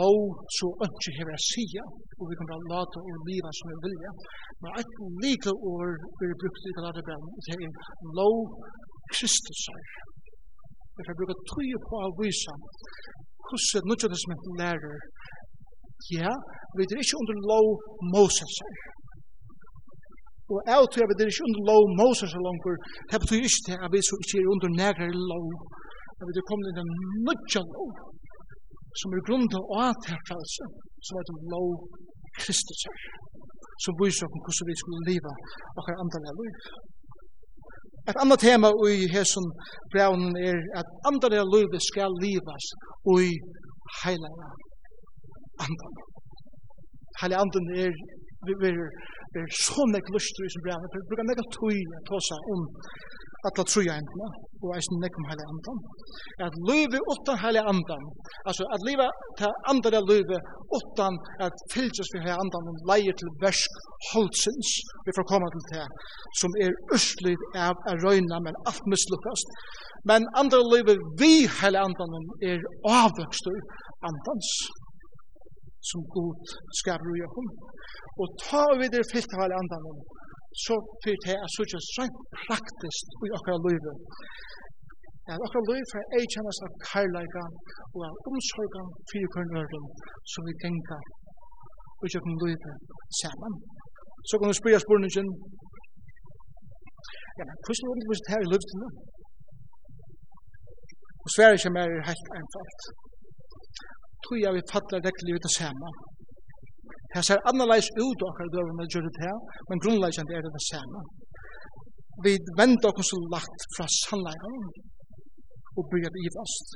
lov 0.00 0.18
så 0.56 0.66
ønsker 0.84 1.16
hever 1.18 1.34
jeg 1.36 1.44
sida, 1.52 1.84
og 2.18 2.24
vi 2.28 2.34
kan 2.38 2.48
da 2.50 2.56
lata 2.72 2.98
og 3.08 3.18
liva 3.28 3.50
som 3.58 3.66
vi 3.70 3.76
vilja. 3.86 4.10
Men 4.62 4.70
et 4.80 4.90
like 5.24 5.52
år 5.74 5.86
blir 6.18 6.32
brukt 6.42 6.62
i 6.70 6.72
kalata 6.78 7.00
braunen, 7.08 7.30
og 7.36 7.40
det 7.44 7.52
er 7.52 7.72
lov 8.20 8.36
Kristus 9.14 9.62
er. 9.76 9.84
vi 10.96 11.00
kan 11.06 11.18
bruka 11.18 11.36
tøye 11.52 11.78
på 11.88 11.96
å 12.06 12.10
vise 12.22 12.52
hvordan 13.46 13.88
Nudja 13.88 14.08
Testament 14.12 14.44
lærer 14.60 14.98
Ja, 16.16 16.32
vi 16.76 16.82
er 16.82 17.02
ikke 17.04 17.20
under 17.22 17.36
lov 17.52 17.66
Moses 18.14 18.54
er 18.68 18.99
Og 20.52 20.58
jeg 20.70 20.78
tror 20.92 21.08
vi 21.08 21.14
er 21.14 21.30
ikke 21.32 21.46
under 21.48 21.62
lov 21.70 21.82
Moses 22.02 22.32
og 22.36 22.42
langer, 22.46 22.76
det 23.10 23.18
betyr 23.22 23.42
ikke 23.48 23.66
det 23.68 23.76
at 23.84 23.90
vi 23.94 24.00
så 24.08 24.14
ikke 24.22 24.36
er 24.42 24.52
under 24.54 24.68
nægere 24.82 25.14
lov, 25.32 25.46
at 26.18 26.24
vi 26.28 26.32
er 26.40 26.48
kommet 26.50 26.70
inn 26.70 26.82
en 26.82 26.94
nødja 27.26 27.62
lov, 27.74 27.90
som 29.00 29.08
er 29.14 29.26
grunn 29.28 29.46
til 29.52 29.62
å 29.78 29.84
frelse, 30.28 30.64
som 31.06 31.14
er 31.18 31.24
det 31.28 31.36
lov 31.54 31.68
Kristus 32.40 32.80
her, 32.86 32.98
som 33.84 33.98
viser 34.02 34.26
oss 34.26 34.32
hvordan 34.44 34.68
vi 34.70 34.80
skulle 34.82 35.06
leve 35.10 35.32
og 35.76 35.80
hva 35.86 36.00
andre 36.04 36.20
er 36.30 36.36
liv. 36.40 36.54
Et 38.10 38.20
annet 38.22 38.42
tema 38.42 38.68
i 38.90 39.06
hesson 39.14 39.46
braunen 39.92 40.32
er 40.50 40.58
at 40.80 40.88
andre 41.10 41.30
er 41.40 41.52
livet 41.54 41.82
skal 41.90 42.12
livas 42.24 42.66
i 43.14 43.30
heilige 44.02 44.48
andan. 45.64 45.94
Heilige 47.20 47.42
andan 47.44 47.66
er 47.84 47.92
vi 48.46 48.54
er 48.70 48.78
det 49.32 49.42
er 49.44 49.58
så 49.66 49.86
nek 49.86 50.06
lustur 50.14 50.44
i 50.46 50.52
som 50.52 50.62
brev, 50.66 50.86
for 50.92 50.98
bruker 50.98 51.10
brukar 51.10 51.26
nek 51.28 51.42
tøy 51.56 51.78
ta 52.08 52.18
seg 52.28 52.52
om 52.54 52.62
alla 53.48 53.64
truja 53.64 53.94
endene, 53.96 54.28
og 54.60 54.72
eisen 54.76 54.98
nek 55.00 55.14
om 55.16 55.28
andan. 55.32 55.78
At 56.46 56.56
løyve 56.68 56.98
utan 57.12 57.38
heile 57.40 57.62
andan, 57.72 58.02
altså 58.48 58.66
at 58.74 58.84
liva 58.88 59.06
til 59.38 59.54
andar 59.72 59.96
løyve 60.10 60.38
utan 60.76 61.16
at 61.46 61.64
fylgjast 61.72 62.14
vi 62.14 62.20
heile 62.24 62.36
andan 62.42 62.68
og 62.72 62.82
leier 62.90 63.16
til 63.16 63.30
versk 63.44 63.78
holdsins, 64.12 64.70
vi 65.06 65.16
får 65.16 65.28
komme 65.32 65.48
til 65.54 65.64
det, 65.72 65.86
som 66.40 66.58
er 66.64 66.76
østlid 66.96 67.40
av 67.68 67.80
a 67.88 67.96
røyna, 68.04 68.42
men 68.44 68.60
alt 68.68 68.84
mislukkast. 68.92 69.56
Men 70.10 70.28
andar 70.40 70.64
løyve 70.72 70.98
vi 71.20 71.48
heile 71.60 71.80
andan 71.86 72.28
er 72.44 72.60
avvøkstur 72.84 73.58
andans 74.10 74.52
som 75.88 76.00
god 76.16 76.54
skaper 76.80 77.12
i 77.16 77.22
oss. 77.26 77.52
Og 78.20 78.26
ta 78.44 78.64
vi 78.80 78.86
det 78.94 79.04
fyllt 79.12 79.34
av 79.36 79.44
alle 79.44 79.60
andre 79.62 79.94
så 80.64 80.74
fyrt 81.02 81.26
det 81.26 81.36
er 81.38 81.50
så 81.54 81.64
ikke 81.66 81.80
sånn 81.94 82.14
praktisk 82.44 83.12
i 83.26 83.30
okra 83.38 83.56
livet. 83.66 83.98
At 85.30 85.44
okra 85.46 85.60
livet 85.70 86.16
er 86.18 86.32
kjennes 86.34 86.58
av 86.66 86.72
karlæga 86.88 87.44
og 87.94 88.00
av 88.08 88.30
omsorgen 88.30 88.88
for 89.10 89.28
kjørnøren 89.34 89.84
som 90.32 90.48
vi 90.48 90.54
tenker 90.64 91.02
og 92.00 92.08
ikke 92.08 92.22
kan 92.24 92.40
livet 92.44 92.74
saman. 93.20 93.54
Så 94.28 94.34
kan 94.38 94.50
du 94.50 94.56
spyrja 94.58 94.80
spurningen 94.82 95.28
ja, 97.38 97.44
men 97.48 97.56
hvordan 97.64 97.88
er 97.90 97.96
det 98.00 98.08
vi 98.10 98.16
her 98.32 98.42
i 98.44 98.50
livet 98.52 98.72
nå? 98.82 98.88
Og 101.24 101.28
sverre 101.34 101.56
ikke 101.56 101.76
mer 101.76 101.88
er 101.94 102.08
helt 102.10 102.28
einfalt 102.38 102.82
tog 104.24 104.36
jeg 104.44 104.56
vi 104.56 104.70
fattler 104.72 105.04
rekkelig 105.06 105.28
livet 105.28 105.46
det 105.46 105.54
samme. 105.60 105.88
Her 107.14 107.22
ser 107.26 107.46
annerleis 107.50 107.88
ut 108.04 108.20
og 108.22 108.28
akkurat 108.30 108.54
døver 108.56 108.74
med 108.78 108.90
gjør 108.92 109.06
det 109.06 109.24
her, 109.26 109.38
men 109.68 109.82
grunnleggende 109.84 110.32
er 110.36 110.42
det 110.44 110.52
det 110.58 110.64
samme. 110.72 111.00
Vi 112.24 112.32
vender 112.60 112.90
oss 113.00 113.10
så 113.10 113.18
lagt 113.34 113.60
fra 113.74 113.86
sannleggen 114.02 114.56
og 115.78 115.82
bygger 115.92 116.12
i 116.24 116.28
vast. 116.38 116.66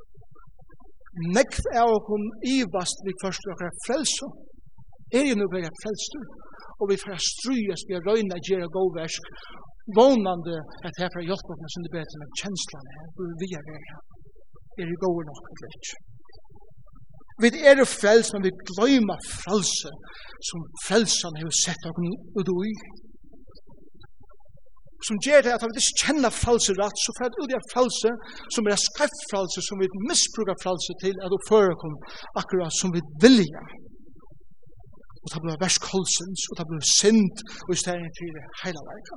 Nekv 1.37 1.61
er 1.79 1.87
oss 1.97 2.25
i 2.55 2.57
vast 2.77 2.99
vi 3.07 3.21
først 3.25 3.43
og 3.47 3.53
akkurat 3.55 3.79
frelse. 3.87 4.27
Er 5.19 5.25
jo 5.29 5.35
nu 5.39 5.47
bygger 5.53 5.75
frelser, 5.83 6.23
og 6.81 6.85
vi 6.91 6.97
får 7.03 7.19
strøyes, 7.33 7.83
vi 7.89 7.95
har 7.97 8.07
røyna 8.09 8.37
god 8.79 8.91
versk, 9.01 9.23
vånande 9.99 10.57
at 10.87 10.99
herfra 11.01 11.23
hjelper 11.29 11.55
oss 11.67 11.79
under 11.79 11.93
bedre 11.99 12.17
med 12.23 12.35
kjenslene 12.41 12.91
her, 12.97 13.07
hvor 13.15 13.29
vi 13.43 13.49
er 13.59 13.65
her. 13.71 13.85
Er 14.81 14.87
jo 14.91 14.97
gode 15.05 15.23
nok, 15.31 15.45
eller 15.53 15.71
ikke. 15.79 16.14
Vi 17.43 17.49
er 17.69 17.75
jo 17.83 17.87
frels, 18.01 18.29
men 18.33 18.45
vi 18.47 18.53
gløymer 18.71 19.19
frelse 19.43 19.91
som 20.49 20.59
frelsan 20.87 21.39
hefur 21.41 21.57
sett 21.65 21.89
okkur 21.89 22.13
ut 22.39 22.51
ui. 22.59 22.75
Som 25.07 25.19
gjer 25.25 25.43
det 25.45 25.53
at 25.55 25.65
vi 25.65 25.75
ikke 25.75 26.03
kjenner 26.05 26.33
frelse 26.43 26.73
rett, 26.79 26.99
så 27.05 27.11
for 27.17 27.27
at 27.27 27.39
ut 27.43 27.53
i 27.53 27.61
frelse 27.73 28.11
som 28.55 28.71
er 28.71 28.79
skreff 28.89 29.17
frelse, 29.33 29.61
som 29.67 29.77
vi 29.83 29.89
misbruker 30.11 30.57
frelse 30.65 30.93
til 31.03 31.15
at 31.25 31.35
vi 31.35 31.41
forekom 31.51 31.95
akkurat 32.41 32.73
som 32.81 32.95
vi 32.95 33.03
vilja. 33.25 33.65
Og 35.25 35.29
det 35.33 35.41
blir 35.45 35.63
vers 35.65 35.79
kolsens, 35.91 36.41
og 36.51 36.55
det 36.59 36.67
blir 36.71 36.85
synd, 37.01 37.37
og 37.67 37.71
i 37.75 37.81
stedet 37.83 38.11
til 38.19 38.35
heila 38.63 38.83
leika. 38.91 39.17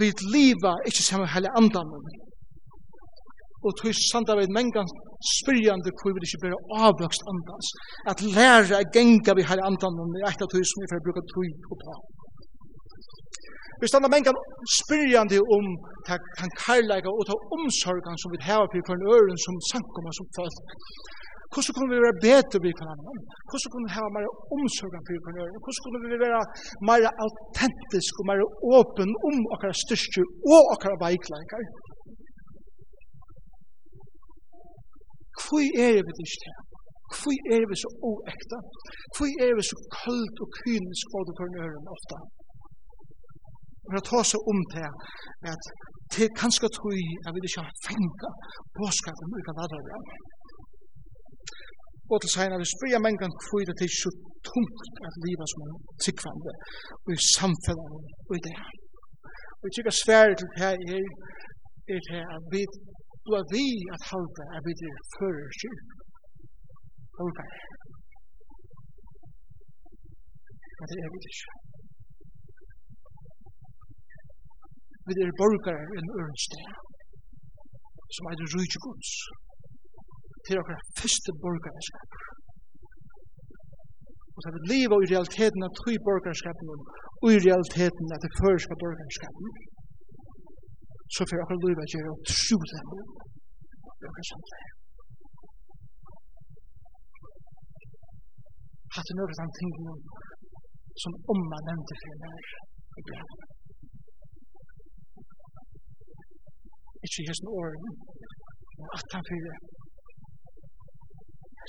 Vi 0.00 0.08
liva 0.34 0.72
ikke 0.88 1.02
samme 1.08 1.26
heile 1.34 1.50
andan, 1.60 1.90
Og 3.64 3.70
tog 3.78 3.94
sandar 4.12 4.36
vi 4.40 4.46
mengan 4.58 4.88
spyrjande 5.36 5.90
hvor 5.98 6.12
vi 6.14 6.26
ikke 6.26 6.42
blir 6.42 6.56
avvokst 6.86 7.22
andans. 7.32 7.66
At 8.10 8.18
læra 8.36 8.74
a 8.82 8.84
genga 8.96 9.32
vi 9.38 9.48
her 9.50 9.60
andan 9.68 10.02
om 10.02 10.10
er 10.18 10.26
eit 10.30 10.44
av 10.44 10.48
tog 10.50 10.64
som 10.70 10.82
vi 10.82 10.90
får 10.92 11.04
bruka 11.06 11.22
tog 11.32 11.50
og 11.72 11.76
på. 11.84 11.92
Vi 13.80 13.86
standa 13.90 14.08
mengan 14.14 14.36
spyrjande 14.80 15.38
om 15.56 15.64
den 16.40 16.52
karlaga 16.64 17.10
og 17.18 17.24
ta 17.28 17.34
omsorgan 17.56 18.18
som 18.22 18.30
vi 18.34 18.38
heva 18.48 18.66
på 18.72 18.78
for 18.86 18.94
en 18.98 19.08
øren 19.14 19.38
som 19.46 19.54
sankum 19.70 20.06
som 20.18 20.26
folk. 20.38 20.58
Hvordan 21.52 21.74
kunne 21.76 21.92
vi 21.94 22.04
være 22.06 22.22
bedre 22.28 22.58
vi 22.66 22.70
kan 22.78 22.88
annan? 22.94 23.18
Hvordan 23.48 23.70
kunne 23.72 23.86
vi 23.88 23.96
hava 23.96 24.10
mer 24.16 24.26
omsorgan 24.56 25.02
fyrir 25.08 25.22
kan 25.24 25.40
øren? 25.42 25.58
Hvordan 25.64 25.82
kunne 25.84 26.00
vi 26.12 26.18
være 26.26 26.42
mer 26.88 27.02
autentisk 27.24 28.12
og 28.20 28.24
mer 28.30 28.38
åpen 28.78 29.10
om 29.28 29.36
okkara 29.54 29.74
styrstju 29.84 30.22
og 30.54 30.62
okkara 30.74 30.96
veikleikar? 31.04 31.62
Hvor 35.42 35.64
er 35.86 35.98
vi 36.06 36.12
det 36.18 36.26
ikke? 36.34 36.52
Hvor 37.18 37.36
er 37.54 37.64
vi 37.70 37.76
så 37.82 37.90
oekta? 38.10 38.58
Hvor 39.16 39.28
er 39.46 39.52
vi 39.58 39.62
så 39.70 39.76
kaldt 40.00 40.36
og 40.44 40.48
kynisk 40.58 41.06
og 41.16 41.22
det 41.28 41.34
fornøren 41.40 41.86
ofta? 41.96 42.16
For 43.88 43.98
å 44.00 44.06
tar 44.10 44.24
seg 44.30 44.50
om 44.52 44.60
til 44.72 44.88
at 45.52 45.64
det 46.12 46.26
er 46.26 46.38
kanskje 46.42 46.68
tøy 46.76 47.00
jeg 47.24 47.32
vi 47.34 47.40
ikke 47.48 47.64
har 47.64 47.74
fengt 47.86 48.22
påskapen 48.78 49.36
og 49.36 49.44
kan 49.48 49.58
lade 49.60 49.80
det. 49.88 50.00
Og 52.12 52.18
til 52.20 52.30
seg, 52.34 52.54
vi 52.62 52.68
spør 52.72 52.94
jeg 52.94 53.04
mengen 53.06 53.32
hvor 53.44 53.62
det 53.68 53.84
er 53.86 53.92
så 54.02 54.10
tungt 54.48 54.84
at 55.06 55.14
livet 55.24 55.48
som 55.52 55.64
er 55.64 55.76
tikkvande 56.04 56.52
og 57.04 57.10
i 57.16 57.20
samfunnet 57.36 57.94
og 58.28 58.34
i 58.38 58.42
det. 58.48 58.58
Og 59.58 59.64
jeg 59.66 59.74
tykker 59.76 59.94
svære 60.02 60.34
til 60.36 60.48
det 60.52 60.60
her 60.64 60.76
er, 60.96 61.06
er 61.94 62.00
det 62.08 62.22
at 62.36 62.44
vi 62.52 62.62
du 63.24 63.30
er 63.38 63.44
vi 63.54 63.66
at 63.94 64.02
halda 64.10 64.44
er 64.56 64.60
vi 64.66 64.72
det 64.82 64.94
fører 65.16 65.50
skyld. 65.58 65.82
Halda. 67.18 67.44
Men 70.78 70.86
det 70.90 70.98
er 71.04 71.08
vi 71.12 71.18
det 71.24 71.30
ikke. 71.34 71.50
Vi 75.06 75.12
er 75.24 75.40
borgare 75.42 75.84
i 75.94 75.96
en 76.02 76.10
øren 76.20 76.38
sted. 76.46 76.66
som 78.16 78.24
er 78.30 78.34
det 78.40 78.46
rujtje 78.54 78.78
gods. 78.86 79.10
Til 80.44 80.54
er 80.54 80.62
akkurat 80.62 80.86
første 81.00 81.30
borgarskap. 81.44 82.10
Og 84.34 84.38
så 84.40 84.46
er 84.48 84.54
det 84.56 84.70
livet 84.74 84.98
i 85.04 85.10
realiteten 85.14 85.60
av 85.66 85.72
tøy 85.82 85.96
borgarskapen 86.08 86.66
og 87.22 87.28
i 87.34 87.42
realiteten 87.48 88.06
av 88.14 88.18
det 88.24 88.32
føreska 88.40 88.74
borgarskapen 88.82 89.46
så 91.14 91.20
får 91.28 91.42
akkurat 91.42 91.64
livet 91.66 91.92
gjøre 91.94 92.12
og 92.14 92.20
tro 92.36 92.58
det 92.70 92.82
med 92.90 94.06
akkurat 94.08 94.28
sånn 94.30 94.46
det. 94.50 94.62
Hatt 98.94 99.10
en 99.12 99.22
øvrigt 99.22 99.42
han 99.42 99.54
ting 99.60 99.72
som 101.02 101.12
omma 101.34 101.58
nevnte 101.68 101.94
for 102.02 102.14
meg? 102.24 102.50
I 103.00 103.02
brevet. 103.08 103.44
Ikke 107.04 107.20
i 107.22 107.30
en 107.32 107.54
åren, 107.60 107.86
men 108.78 108.88
at 108.96 109.14
han 109.16 109.24
fyrir 109.30 109.56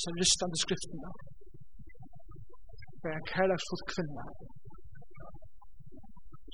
så 0.04 0.10
lystande 0.20 0.58
skriftene 0.66 1.10
var 3.04 3.14
en 3.18 3.30
kærlagsfull 3.34 3.84
kvinna 3.94 4.26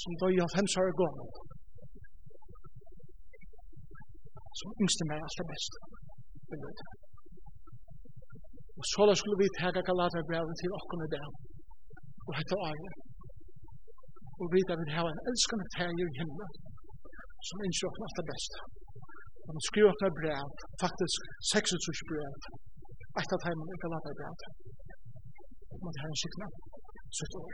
som 0.03 0.17
døg 0.21 0.41
av 0.45 0.55
hennes 0.57 0.75
år 0.81 0.91
gammel 1.01 1.29
som 4.57 4.69
yngste 4.83 5.03
meg 5.09 5.19
alt 5.25 5.39
det 5.41 5.47
beste. 5.53 5.77
Og 8.79 8.85
så 8.91 9.01
da 9.09 9.13
skulle 9.15 9.39
vi 9.41 9.55
tega 9.59 9.81
Galaterbrevet 9.89 10.55
til 10.61 10.71
okken 10.79 11.01
der, 11.13 11.27
og 12.27 12.31
hette 12.39 12.55
Arne. 12.67 12.91
Og 14.39 14.45
vi 14.53 14.59
da 14.69 14.73
vil 14.79 14.95
har 14.97 15.07
en 15.09 15.23
elskende 15.29 15.67
ferie 15.77 16.05
i 16.11 16.17
himmelen, 16.19 16.51
som 17.47 17.57
ønsker 17.67 17.89
okken 17.89 18.05
alt 18.07 18.19
det 18.21 18.27
beste. 18.33 18.57
Og 19.45 19.51
man 19.57 19.63
skriver 19.69 19.89
okken 19.93 20.17
brev, 20.19 20.47
faktisk 20.83 21.19
26 21.53 22.09
brev, 22.09 22.33
etter 23.19 23.35
at 23.37 23.45
heimen 23.47 23.67
i 23.75 23.81
Galaterbrevet. 23.83 24.41
Og 25.71 25.77
man 25.85 25.95
har 26.01 26.07
en 26.09 26.21
sikna, 26.23 26.47
sitt 27.19 27.33
år. 27.43 27.53